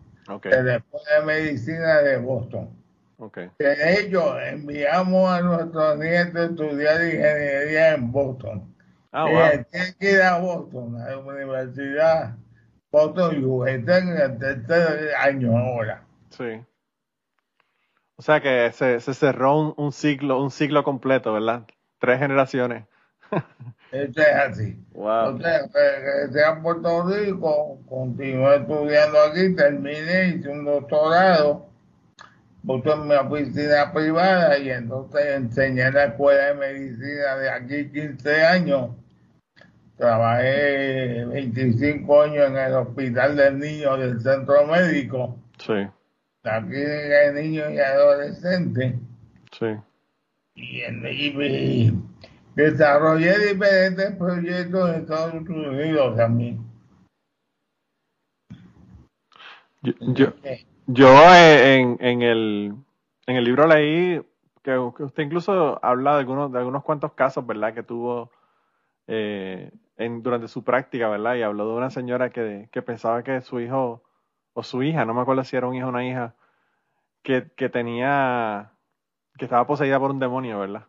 [0.43, 2.71] de la Escuela de Medicina de Boston.
[3.19, 3.51] Okay.
[3.59, 8.75] De hecho, enviamos a nuestros nietos a estudiar ingeniería en Boston.
[9.11, 9.65] Ah, wow.
[9.71, 12.37] Tienen que ir a Boston, a la Universidad
[12.91, 13.65] Boston U.
[13.65, 16.05] Están en el tercer año ahora.
[16.31, 16.63] Sí.
[18.17, 21.67] O sea que se, se cerró un, un, ciclo, un ciclo completo, ¿verdad?
[21.99, 22.85] Tres generaciones.
[23.93, 24.79] Eso es así.
[24.93, 25.37] Wow.
[25.37, 31.67] Entonces, regresé a Puerto Rico, continué estudiando aquí, terminé, hice un doctorado
[32.67, 37.89] puse en mi oficina privada y entonces enseñé en la escuela de medicina de aquí
[37.91, 38.91] 15 años.
[39.97, 45.39] Trabajé 25 años en el hospital del niño del centro médico.
[45.59, 45.87] Sí.
[46.43, 48.95] Aquí de niños y adolescentes.
[49.53, 49.67] Sí.
[50.55, 51.93] Y, y,
[52.55, 56.61] desarrollé diferentes proyectos en Estados Unidos también.
[59.83, 60.33] Yo, yo,
[60.87, 62.75] yo eh, en, en, el,
[63.27, 64.23] en el libro leí
[64.63, 67.75] que, usted incluso habla de algunos, de algunos cuantos casos, ¿verdad?
[67.75, 68.31] Que tuvo
[69.07, 71.37] eh, en, durante su práctica, ¿verdad?
[71.37, 74.03] Y habló de una señora que, que pensaba que su hijo
[74.55, 76.35] o su hija, no me acuerdo si era un hijo o una hija,
[77.23, 78.73] que, que tenía,
[79.39, 80.87] que estaba poseída por un demonio, ¿verdad?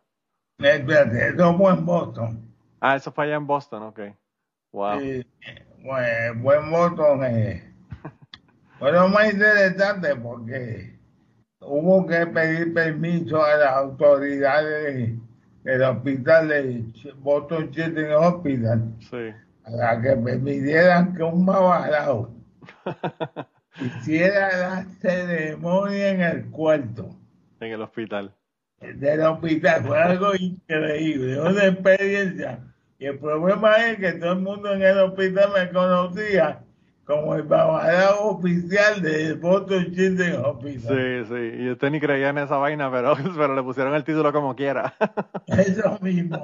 [0.59, 2.55] Espérate, eso fue en Boston.
[2.79, 3.99] Ah, eso fue allá en Boston, ok.
[4.71, 4.99] Wow.
[4.99, 5.25] Sí,
[5.83, 7.23] fue en Boston.
[7.25, 7.66] Eh
[8.79, 10.97] bueno, más interesante porque
[11.61, 15.17] hubo que pedir permiso a las autoridades
[15.63, 16.83] del hospital de
[17.17, 19.33] Boston Children's Hospital sí.
[19.63, 22.31] para que permitieran que un babalao
[23.81, 27.09] hiciera la ceremonia en el cuarto.
[27.59, 28.33] En el hospital.
[28.79, 29.83] Del hospital.
[29.83, 32.59] Fue algo increíble, una experiencia.
[32.99, 36.63] Y el problema es que todo el mundo en el hospital me conocía
[37.07, 40.81] como el babalao oficial de Boston Children's Hospital.
[40.81, 44.33] Sí, sí, y usted ni creía en esa vaina, pero, pero le pusieron el título
[44.33, 44.93] como quiera.
[45.47, 46.35] Eso mismo.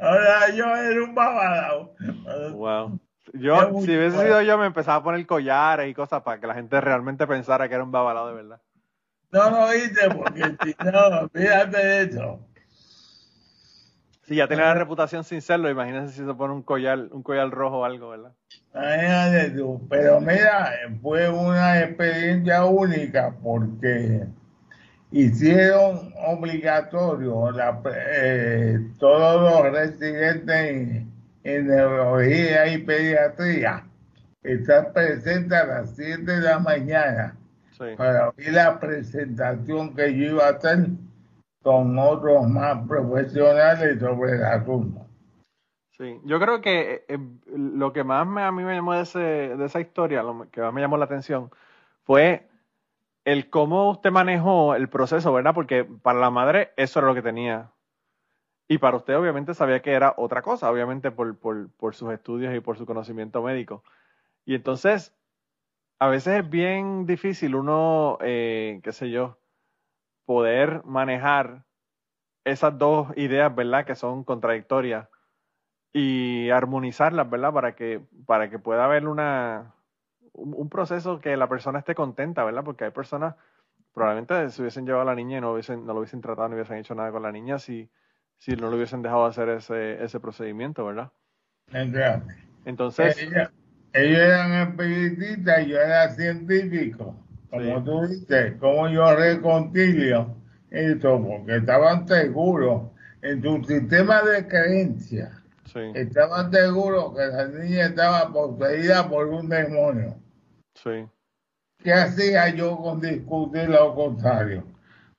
[0.00, 1.94] Ahora yo era un babalao.
[2.52, 2.98] Wow.
[3.32, 6.54] Yo, si hubiese sido yo, me empezaba a poner collares y cosas para que la
[6.54, 8.60] gente realmente pensara que era un babalao de verdad.
[9.30, 12.40] No lo hice porque si no, fíjate de eso.
[14.26, 17.50] Si ya tiene la reputación sin serlo, imagínese si se pone un collar, un collar
[17.50, 18.32] rojo o algo, ¿verdad?
[19.90, 20.72] Pero mira,
[21.02, 24.24] fue una experiencia única porque
[25.10, 27.80] hicieron obligatorio la,
[28.14, 31.04] eh, todos los residentes
[31.44, 33.84] en, neurología y pediatría
[34.42, 37.36] estar presentes a las 7 de la mañana
[37.98, 40.86] para oír la presentación que yo iba a hacer
[41.64, 44.38] con otros más profesionales sobre.
[45.96, 49.18] Sí, yo creo que eh, lo que más me, a mí me llamó de, ese,
[49.18, 51.50] de esa historia, lo que más me llamó la atención,
[52.04, 52.48] fue
[53.24, 55.54] el cómo usted manejó el proceso, ¿verdad?
[55.54, 57.70] Porque para la madre eso era lo que tenía.
[58.68, 62.54] Y para usted obviamente sabía que era otra cosa, obviamente por, por, por sus estudios
[62.54, 63.84] y por su conocimiento médico.
[64.44, 65.14] Y entonces,
[65.98, 69.38] a veces es bien difícil uno, eh, qué sé yo,
[70.24, 71.64] poder manejar
[72.44, 73.84] esas dos ideas, ¿verdad?
[73.84, 75.08] Que son contradictorias
[75.92, 77.52] y armonizarlas, ¿verdad?
[77.52, 79.74] Para que, para que pueda haber una,
[80.32, 82.64] un, proceso que la persona esté contenta, ¿verdad?
[82.64, 83.36] Porque hay personas,
[83.92, 86.56] probablemente se hubiesen llevado a la niña y no, hubiesen, no lo hubiesen tratado, no
[86.56, 87.88] hubiesen hecho nada con la niña si,
[88.38, 91.10] si no lo hubiesen dejado hacer ese, ese procedimiento, ¿verdad?
[92.64, 93.16] Entonces...
[93.16, 97.14] Ellos, eran espiritistas y yo era científico.
[97.54, 100.34] Como tú dices, como yo reconcilio
[100.70, 102.90] esto, porque estaban seguros
[103.22, 105.40] en tu sistema de creencia.
[105.94, 110.14] Estaban seguros que la niña estaba poseída por un demonio.
[110.74, 111.06] Sí.
[111.78, 114.64] ¿Qué hacía yo con discutir lo contrario?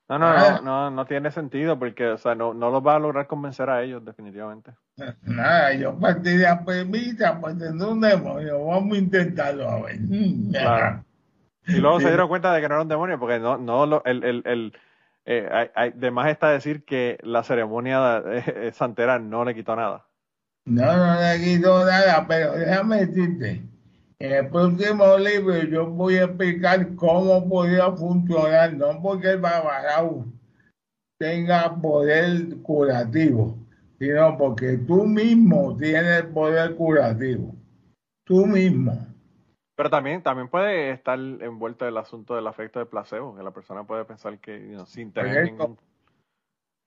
[0.08, 3.00] No, no, no, no, no tiene sentido porque, o sea, no, no los va a
[3.00, 4.72] lograr convencer a ellos, definitivamente.
[5.24, 10.00] Nada, yo partí de la premisa, pues tendré un demonio, vamos a intentarlo a ver.
[10.52, 11.06] Claro.
[11.68, 14.04] Y luego se dieron cuenta de que no era un demonio, porque no, no, lo,
[14.06, 14.74] el, el, el
[15.26, 19.76] eh, hay, hay, de más está decir que la ceremonia de, santera no le quitó
[19.76, 20.06] nada.
[20.66, 23.64] No, no le quitó nada, pero déjame decirte,
[24.20, 30.26] en el próximo libro yo voy a explicar cómo podría funcionar, no porque el babarau
[31.20, 33.58] tenga poder curativo,
[34.00, 37.56] sino porque tú mismo tienes poder curativo.
[38.26, 39.15] Tú mismo.
[39.76, 43.84] Pero también, también puede estar envuelto el asunto del efecto de placebo, que la persona
[43.84, 45.78] puede pensar que sin tener ningún,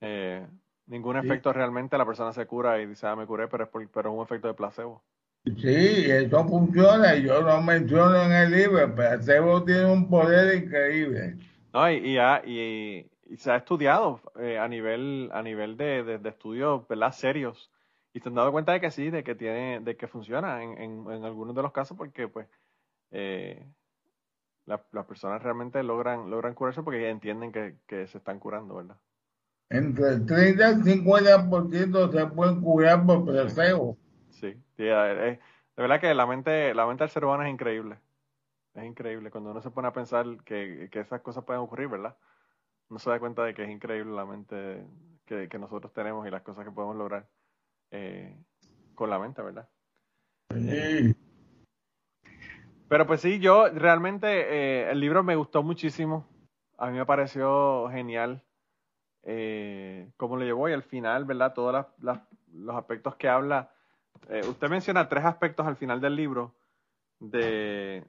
[0.01, 0.45] eh,
[0.87, 4.09] ningún efecto realmente la persona se cura y dice, ah, me curé, pero es, pero
[4.09, 5.03] es un efecto de placebo.
[5.45, 8.79] Sí, eso funciona y yo lo menciono en el libro.
[8.79, 11.37] El placebo tiene un poder increíble.
[11.71, 16.87] No, y, y, y, se ha estudiado eh, a nivel a nivel de, de, estudios
[16.87, 17.11] ¿verdad?
[17.11, 17.71] serios
[18.11, 20.77] y se han dado cuenta de que sí, de que tiene, de que funciona en,
[20.79, 22.47] en, en algunos de los casos porque pues
[23.11, 23.65] eh,
[24.65, 28.97] las personas realmente logran logran curarse porque entienden que, que se están curando, ¿verdad?
[29.69, 33.97] Entre el 30 y el 50% se pueden curar por placebo.
[34.29, 35.39] Sí, de
[35.75, 37.99] verdad que la mente, la mente del ser humano es increíble.
[38.73, 42.17] Es increíble cuando uno se pone a pensar que, que esas cosas pueden ocurrir, ¿verdad?
[42.89, 44.85] Uno se da cuenta de que es increíble la mente
[45.25, 47.27] que, que nosotros tenemos y las cosas que podemos lograr
[47.91, 48.35] eh,
[48.95, 49.69] con la mente, ¿verdad?
[50.51, 51.15] Sí.
[52.89, 56.27] Pero pues sí, yo realmente eh, el libro me gustó muchísimo.
[56.77, 58.43] A mí me pareció genial
[59.23, 61.53] eh, cómo lo llevó y al final, ¿verdad?
[61.53, 61.85] Todos
[62.51, 63.71] los aspectos que habla
[64.27, 66.53] eh, usted menciona tres aspectos al final del libro
[67.19, 68.05] de,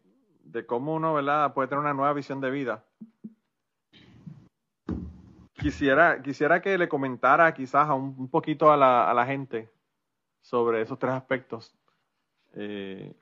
[0.66, 1.54] cómo uno ¿verdad?
[1.54, 2.84] puede tener una nueva visión de vida.
[5.54, 9.70] Quisiera, quisiera que le comentara quizás a un, poquito a la, gente
[10.40, 11.74] sobre esos tres aspectos.
[12.54, 13.14] Eh,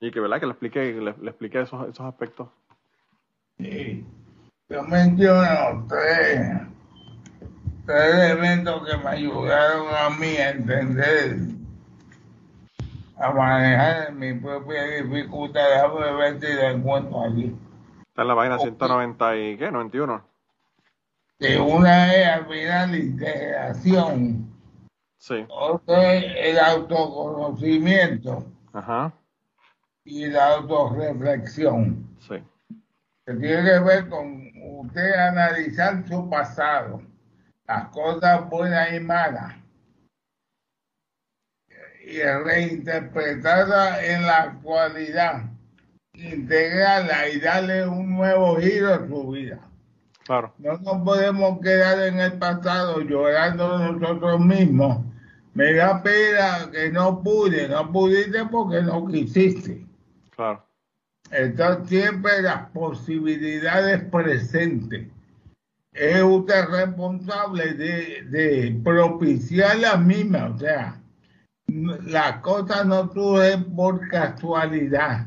[0.00, 0.40] y que, ¿verdad?
[0.40, 2.48] que le explique, le, explique esos, esos aspectos.
[3.58, 4.04] Sí.
[4.68, 6.68] Yo menciono tres
[7.88, 11.38] tres elementos que me ayudaron a mí a entender,
[13.18, 15.62] a manejar mi propia dificultad.
[15.70, 17.56] Déjame ver si lo encuentro aquí.
[18.08, 20.22] Está en la página 190 y qué, 91.
[21.38, 24.52] Que una es al final integración.
[25.16, 25.46] Sí.
[25.48, 28.44] Otra es el autoconocimiento.
[28.74, 29.14] Ajá.
[30.10, 32.08] Y la autorreflexión.
[32.18, 32.42] Sí.
[33.26, 34.50] Que tiene que ver con
[34.80, 37.02] usted analizar su pasado
[37.66, 39.54] las cosas buenas y malas
[42.06, 45.42] y reinterpretarla en la actualidad,
[46.14, 49.60] integrarla y darle un nuevo giro a su vida.
[50.24, 50.54] Claro.
[50.56, 55.04] No nos podemos quedar en el pasado llorando nosotros mismos.
[55.52, 59.87] Me da pena que no pude, no pudiste porque no quisiste.
[60.38, 60.64] Claro.
[61.32, 65.08] Están siempre las posibilidades presentes
[65.92, 71.00] es usted responsable de, propiciar la misma, o sea,
[71.66, 75.26] las cosas no surgen por casualidad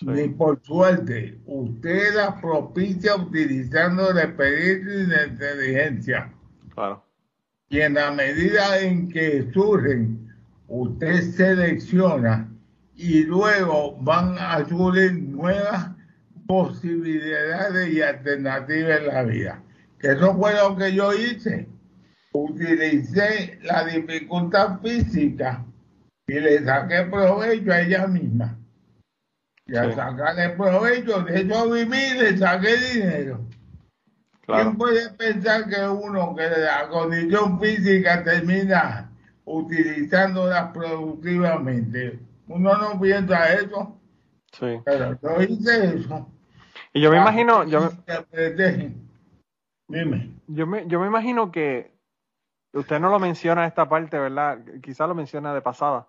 [0.00, 1.38] ni por suerte.
[1.46, 6.32] Usted las propicia utilizando el experiencia y la inteligencia.
[6.74, 7.04] Claro.
[7.68, 10.28] Y en la medida en que surgen,
[10.66, 12.51] usted selecciona
[12.96, 15.90] y luego van a surgir nuevas
[16.46, 19.62] posibilidades y alternativas en la vida.
[19.98, 21.68] Que eso fue lo que yo hice.
[22.34, 25.66] utilicé la dificultad física
[26.26, 28.58] y le saqué provecho a ella misma.
[29.66, 29.96] Y al Sí.
[29.96, 33.40] sacarle provecho, de hecho viví, le saqué dinero.
[34.46, 34.62] Claro.
[34.64, 39.10] ¿Quién puede pensar que uno que la condición física termina
[39.44, 42.18] utilizándola productivamente?
[42.48, 43.98] Uno no piensa eso,
[44.52, 44.80] Sí.
[44.84, 46.28] pero yo hice eso.
[46.92, 47.88] Y yo me imagino, yo me.
[49.88, 50.30] Dime.
[50.46, 51.92] yo me, yo me imagino que
[52.72, 54.58] usted no lo menciona esta parte, ¿verdad?
[54.82, 56.06] Quizás lo menciona de pasada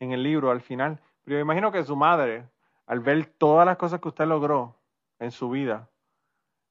[0.00, 2.44] en el libro al final, pero yo me imagino que su madre,
[2.86, 4.78] al ver todas las cosas que usted logró
[5.18, 5.88] en su vida,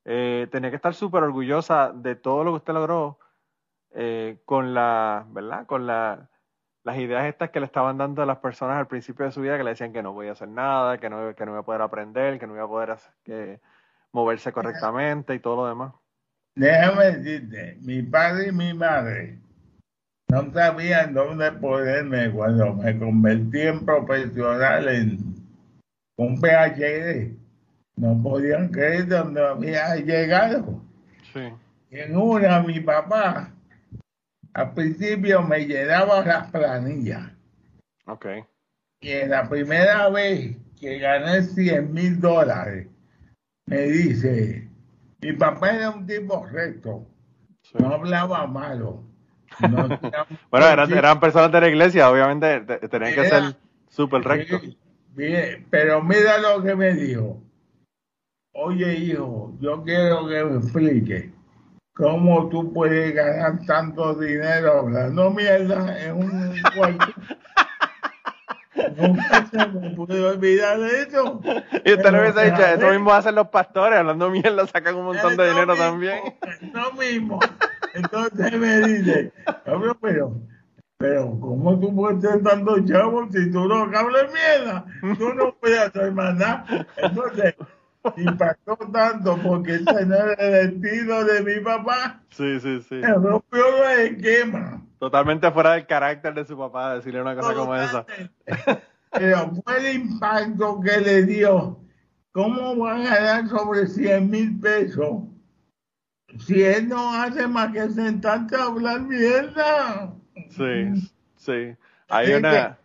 [0.05, 3.19] eh, tenía que estar súper orgullosa de todo lo que usted logró
[3.91, 5.65] eh, con la, ¿verdad?
[5.65, 6.29] Con la,
[6.85, 9.57] las ideas estas que le estaban dando a las personas al principio de su vida
[9.57, 11.65] que le decían que no voy a hacer nada, que no, que no iba a
[11.65, 13.59] poder aprender, que no iba a poder hacer- que
[14.11, 15.93] moverse correctamente y todo lo demás.
[16.55, 19.39] Déjame decirte, mi padre y mi madre
[20.29, 25.17] no sabían dónde ponerme cuando me convertí en profesional en
[26.17, 27.35] un PhD.
[27.97, 30.81] No podían creer dónde había llegado.
[31.33, 31.51] Sí.
[31.89, 33.54] Y en una, mi papá
[34.55, 37.29] al principio me llenaba las planillas.
[38.07, 38.25] Ok.
[39.01, 42.87] Y en la primera vez que gané 100 mil dólares,
[43.67, 44.67] me dice,
[45.21, 47.05] mi papá era un tipo recto,
[47.63, 47.77] Sí.
[47.79, 49.03] no hablaba malo.
[49.69, 49.87] no
[50.51, 53.55] Bueno, eran, eran personas de la iglesia, obviamente te- tenían que Era- ser
[53.89, 54.61] súper rectos.
[54.61, 54.77] Sí,
[55.15, 57.41] bien, pero mira lo que me dijo.
[58.53, 61.31] Oye, hijo, yo quiero que me explique
[61.95, 67.07] cómo tú puedes ganar tanto dinero hablando mierda en un cuarto.
[68.97, 71.41] Nunca se me olvidar de eso.
[71.85, 75.37] Y usted le hubiese dicho, eso mismo hacen los pastores, hablando mierda, sacan un montón
[75.37, 76.19] de dinero mismo, también.
[76.41, 77.39] Eso mismo.
[77.93, 79.31] Entonces me dice,
[79.65, 80.33] "Hombre, pero,
[80.97, 84.85] pero, ¿cómo tú puedes tener tantos chavos si tú no hablas mierda?
[85.17, 86.65] Tú no puedes hacer más nada.
[86.97, 87.55] Entonces,
[88.17, 92.21] impactó tanto porque ese no era el estilo de mi papá.
[92.29, 92.95] Sí, sí, sí.
[92.95, 94.81] Me rompió el esquema.
[94.99, 98.05] Totalmente fuera del carácter de su papá decirle una cosa como esa.
[99.11, 101.79] Pero fue el impacto que le dio.
[102.31, 105.23] ¿Cómo va a ganar sobre 100 mil pesos
[106.39, 110.13] si él no hace más que sentarse a hablar mierda?
[110.49, 111.75] Sí, sí.
[112.09, 112.77] Hay Así una,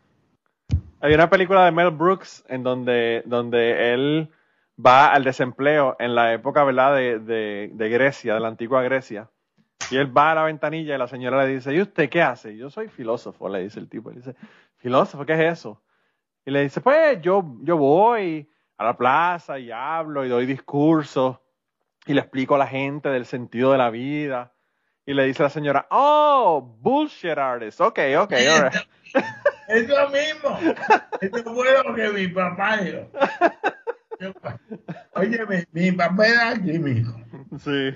[1.01, 4.31] hay una película de Mel Brooks en donde, donde él
[4.85, 6.95] va al desempleo en la época, ¿verdad?
[6.95, 9.31] De, de, de Grecia, de la antigua Grecia.
[9.91, 12.57] Y él va a la ventanilla y la señora le dice, ¿y usted qué hace?
[12.57, 14.11] Yo soy filósofo, le dice el tipo.
[14.11, 14.37] Le dice,
[14.77, 15.27] ¿filósofo?
[15.27, 15.83] ¿Qué es eso?
[16.45, 21.39] Y le dice, pues yo, yo voy a la plaza y hablo y doy discursos
[22.07, 24.55] y le explico a la gente del sentido de la vida.
[25.05, 27.81] Y le dice la señora, oh, bullshit artist.
[27.81, 28.75] Ok, ok, all right.
[29.69, 30.59] Es lo mismo.
[31.21, 33.09] Eso fue lo que mi papá dijo.
[35.15, 37.13] Oye, mi, mi papá era químico.
[37.59, 37.95] Sí,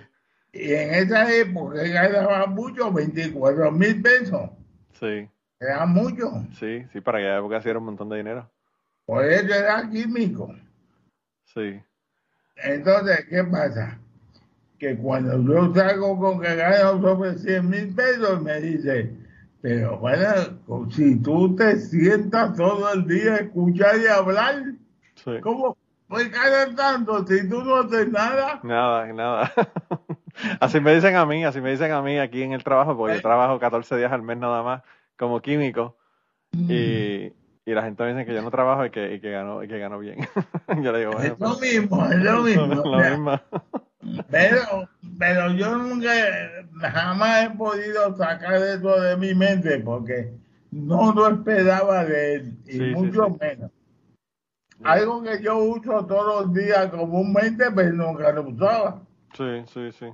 [0.53, 4.51] Y en esa época ganaba mucho, 24 mil pesos.
[4.93, 6.47] sí, Era mucho.
[6.53, 8.51] sí, sí, para aquella época sí era un montón de dinero.
[9.07, 10.55] Por eso era químico.
[11.45, 11.83] Sí,
[12.57, 13.99] Entonces, ¿qué pasa?
[14.79, 19.13] Que cuando yo salgo con que gano sobre 100 mil pesos, me dice,
[19.63, 24.65] pero bueno, si tú te sientas todo el día a escuchar y hablar,
[25.17, 25.33] sí.
[25.41, 25.77] ¿cómo
[26.09, 28.61] ganar tanto si tú no haces nada?
[28.63, 29.53] Nada, nada.
[30.61, 33.15] Así me dicen a mí, así me dicen a mí aquí en el trabajo, porque
[33.17, 34.83] yo trabajo 14 días al mes nada más
[35.17, 35.97] como químico
[36.53, 37.27] y,
[37.65, 39.69] y la gente me dice que yo no trabajo y que, y que gano, y
[39.69, 40.19] que gano bien.
[40.83, 42.67] yo le digo, bueno, Es lo pues, mismo, es lo mismo.
[42.67, 43.41] lo o sea, mismo.
[44.31, 44.89] Pero,
[45.19, 46.11] pero yo nunca,
[46.81, 50.33] jamás he podido sacar eso de mi mente porque
[50.73, 53.37] no lo esperaba de él, y Sí, sí, mucho sí.
[53.41, 53.71] menos.
[54.83, 59.03] Algo que yo uso todos los días comúnmente, pero nunca lo usaba.
[59.35, 60.07] Sí, sí, sí.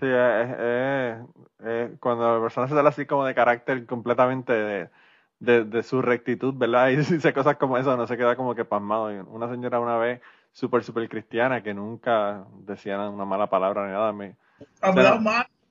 [0.00, 4.90] Sí, es, es- es- cuando la persona se sale así como de carácter completamente de,
[5.38, 6.88] de, de su rectitud, ¿verdad?
[6.90, 9.06] Y dice cosas como eso, no se queda como que pasmado.
[9.28, 10.20] Una señora una vez
[10.52, 14.36] súper, súper cristiana que nunca decía una mala palabra ni nada, me,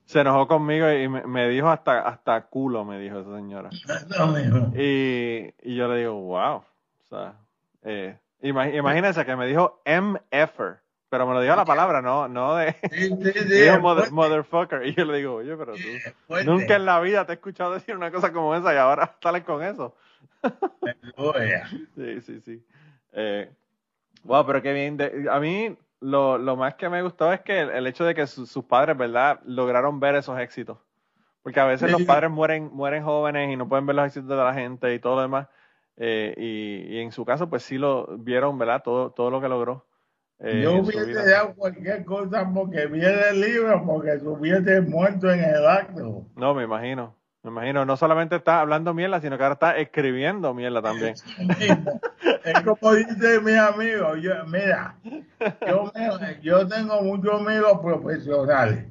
[0.06, 3.70] se enojó conmigo y me, me dijo hasta, hasta culo, me dijo esa señora.
[4.74, 6.56] Y, y yo le digo, wow.
[6.56, 6.64] O
[7.08, 7.34] sea,
[7.84, 12.56] eh, imag- imagínense que me dijo MFer, pero me lo dijo la palabra, no, no
[12.56, 12.72] de.
[12.90, 14.84] Sí, sí, sí, me dijo mother- motherfucker.
[14.86, 16.00] Y yo le digo, oye, pero tú.
[16.26, 16.44] fuerte.
[16.44, 19.44] Nunca en la vida te he escuchado decir una cosa como esa y ahora sales
[19.44, 19.94] con eso.
[21.94, 22.66] Sí, sí, sí.
[23.12, 23.50] Eh,
[24.24, 24.96] wow, pero qué bien.
[24.96, 28.14] De- a mí lo, lo más que me gustó es que el, el hecho de
[28.14, 30.78] que su- sus padres, ¿verdad?, lograron ver esos éxitos.
[31.42, 34.36] Porque a veces los padres mueren, mueren jóvenes y no pueden ver los éxitos de
[34.36, 35.46] la gente y todo lo demás.
[35.96, 38.82] Eh, y, y en su caso, pues sí lo vieron, ¿verdad?
[38.82, 39.86] Todo, todo lo que logró.
[40.40, 45.40] eh, Yo hubiese dado cualquier cosa porque viene el libro, porque se hubiese muerto en
[45.44, 46.26] el acto.
[46.36, 47.14] No, me imagino.
[47.42, 47.84] Me imagino.
[47.84, 51.14] No solamente está hablando mierda, sino que ahora está escribiendo mierda también.
[52.44, 54.96] Es como dice mi amigo, yo, mira,
[55.66, 58.84] yo, me- yo tengo muchos amigos profesionales,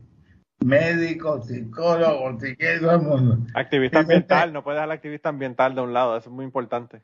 [0.64, 2.38] médicos, psicólogos,
[2.80, 3.38] todo el mundo.
[3.54, 7.02] Activista ambiental, no puedes dejar al activista ambiental de un lado, eso es muy importante.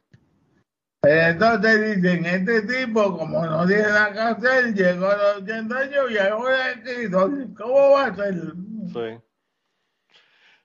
[1.01, 6.18] Entonces dicen, este tipo, como no tiene que hacer, llegó a los 80 años y
[6.18, 7.53] ahora es escritor.
[7.55, 8.36] ¿Cómo va a ser?
[8.93, 9.24] Sí.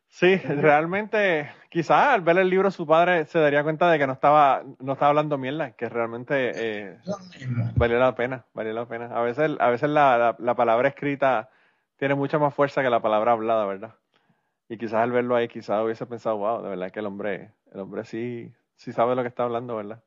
[0.09, 4.13] Sí, realmente, quizás al ver el libro su padre se daría cuenta de que no
[4.13, 6.99] estaba, no estaba hablando mierda, que realmente eh,
[7.75, 9.07] valía la pena, valía la pena.
[9.07, 11.51] A veces, a veces la, la, la palabra escrita
[12.05, 13.95] tiene mucha más fuerza que la palabra hablada, ¿verdad?
[14.69, 17.81] Y quizás al verlo ahí, quizás hubiese pensado, wow, de verdad que el hombre, el
[17.81, 20.03] hombre sí, sí sabe lo que está hablando, ¿verdad?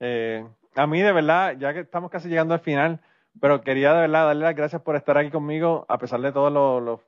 [0.00, 3.02] Eh, a mí, de verdad, ya que estamos casi llegando al final,
[3.38, 6.50] pero quería de verdad darle las gracias por estar aquí conmigo, a pesar de todos
[6.50, 7.00] los,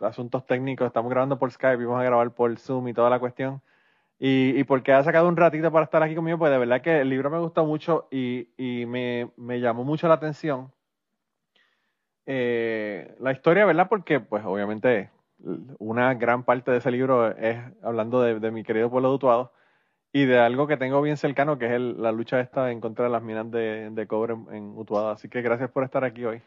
[0.00, 0.88] asuntos técnicos.
[0.88, 3.62] Estamos grabando por Skype, vamos a grabar por Zoom y toda la cuestión.
[4.18, 7.08] Y, porque ha sacado un ratito para estar aquí conmigo, pues de verdad que el
[7.08, 10.72] libro me gustó mucho y, y me, me llamó mucho la atención.
[12.26, 13.88] Eh, la historia, ¿verdad?
[13.88, 15.10] Porque, pues, obviamente,
[15.78, 19.52] una gran parte de ese libro es hablando de, de mi querido pueblo de Utuado
[20.12, 23.06] y de algo que tengo bien cercano, que es el- la lucha esta en contra
[23.06, 25.10] de las minas de, de cobre en, en Utuado.
[25.10, 26.40] Así que gracias por estar aquí hoy.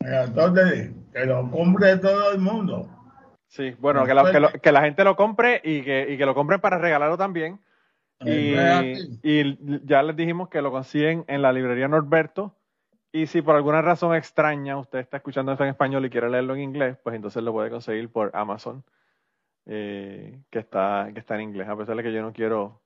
[0.00, 2.88] Entonces, que lo compre todo el mundo.
[3.48, 6.26] Sí, bueno, que, la- que, lo- que la gente lo compre y que, y que
[6.26, 7.60] lo compren para regalarlo también.
[8.24, 8.54] Y,
[9.22, 12.54] y ya les dijimos que lo consiguen en la librería Norberto.
[13.14, 16.56] Y si por alguna razón extraña usted está escuchando esto en español y quiere leerlo
[16.56, 18.82] en inglés, pues entonces lo puede conseguir por Amazon,
[19.66, 21.68] eh, que, está, que está en inglés.
[21.68, 22.82] A pesar de que yo no quiero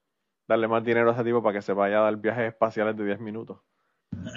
[0.47, 3.07] darle más dinero a ese tipo para que se vaya a dar viajes espaciales de
[3.07, 3.59] 10 minutos.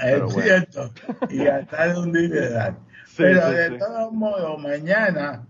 [0.01, 0.41] Pero Es bueno.
[0.41, 0.91] cierto.
[1.29, 2.13] Y hasta de un.
[3.11, 3.77] Sí, Pero sí, de sí.
[3.77, 5.45] todos modos, mañana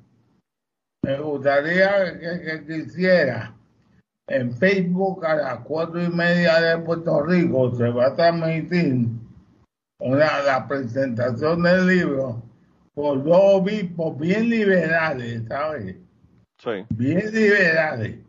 [1.03, 3.53] me gustaría que, que quisiera
[4.27, 9.05] en Facebook a las cuatro y media de Puerto Rico se va a transmitir
[10.01, 12.43] una, la presentación del libro
[12.93, 15.95] por dos obispos bien liberales, ¿sabes?
[16.57, 16.85] Sí.
[16.89, 18.19] Bien liberales.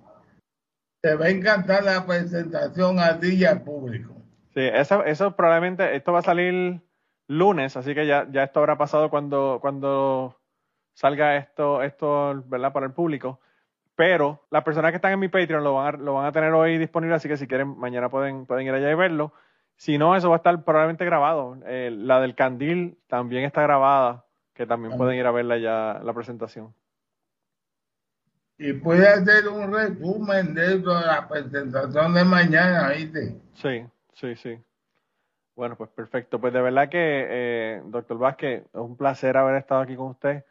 [1.01, 4.15] Te va a encantar la presentación a ti y al público.
[4.55, 6.81] Sí, eso, eso probablemente, esto va a salir
[7.27, 10.39] lunes, así que ya, ya esto habrá pasado cuando, cuando
[10.95, 12.73] salga esto, esto, ¿verdad?
[12.73, 13.41] Para el público.
[13.97, 16.53] Pero las personas que están en mi Patreon lo van a, lo van a tener
[16.53, 19.33] hoy disponible, así que si quieren, mañana pueden, pueden ir allá y verlo.
[19.77, 21.59] Si no, eso va a estar probablemente grabado.
[21.67, 26.13] Eh, la del Candil también está grabada, que también pueden ir a verla ya, la
[26.13, 26.75] presentación.
[28.59, 33.41] Y puede hacer un resumen de eso de la presentación de mañana, ¿viste?
[33.55, 34.63] Sí, sí, sí.
[35.57, 36.41] Bueno, pues perfecto.
[36.41, 40.45] Pues de verdad que, eh, doctor Vázquez, es un placer haber estado aquí con usted.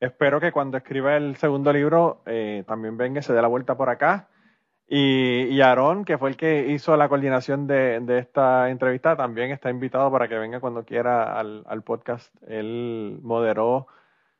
[0.00, 3.76] Espero que cuando escriba el segundo libro eh, también venga y se dé la vuelta
[3.76, 4.29] por acá.
[4.92, 9.52] Y, y Aarón, que fue el que hizo la coordinación de, de esta entrevista, también
[9.52, 12.34] está invitado para que venga cuando quiera al, al podcast.
[12.48, 13.86] Él moderó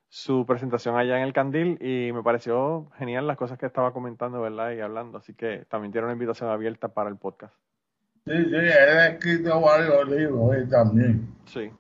[0.09, 4.41] su presentación allá en el Candil y me pareció genial las cosas que estaba comentando,
[4.41, 4.73] ¿verdad?
[4.73, 5.19] Y hablando.
[5.19, 7.55] Así que también tiene una invitación abierta para el podcast.
[8.27, 11.29] Sí, sí, él ha escrito varios libros él también.
[11.45, 11.71] Sí.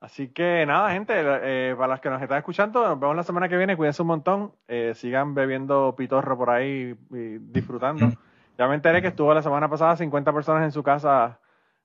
[0.00, 3.48] Así que nada, gente, eh, para los que nos están escuchando, nos vemos la semana
[3.48, 3.76] que viene.
[3.76, 4.52] Cuídense un montón.
[4.68, 8.12] eh, sigan bebiendo pitorro por ahí y disfrutando.
[8.58, 11.38] Ya me enteré que estuvo la semana pasada 50 personas en su casa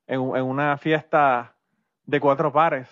[0.07, 1.53] en, un- en una fiesta
[2.05, 2.87] de cuatro pares.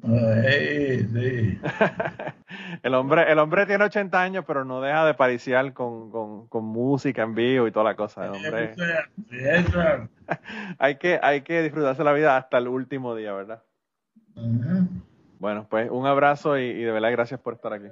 [0.00, 1.60] Sí, sí.
[2.84, 6.64] el hombre el hombre tiene 80 años, pero no deja de pariciar con, con, con
[6.64, 8.26] música en vivo y toda la cosa.
[8.26, 8.74] El hombre,
[10.78, 13.62] hay, que, hay que disfrutarse la vida hasta el último día, ¿verdad?
[15.38, 17.86] Bueno, pues un abrazo y, y de verdad gracias por estar aquí.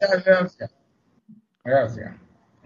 [0.00, 0.74] Gracias.
[1.64, 2.12] Gracias.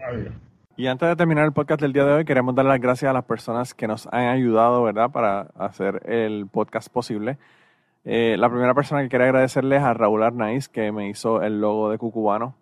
[0.03, 0.33] Adiós.
[0.75, 3.13] Y antes de terminar el podcast del día de hoy, queremos dar las gracias a
[3.13, 7.37] las personas que nos han ayudado, ¿verdad?, para hacer el podcast posible.
[8.05, 11.89] Eh, la primera persona que quería agradecerles a Raúl Arnaiz, que me hizo el logo
[11.89, 12.55] de Cucubano.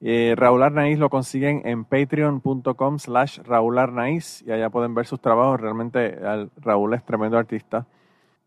[0.00, 5.20] Eh, Raúl Arnaiz lo consiguen en patreon.com slash Raúl Arnaiz y allá pueden ver sus
[5.20, 5.60] trabajos.
[5.60, 7.86] Realmente el- Raúl es tremendo artista.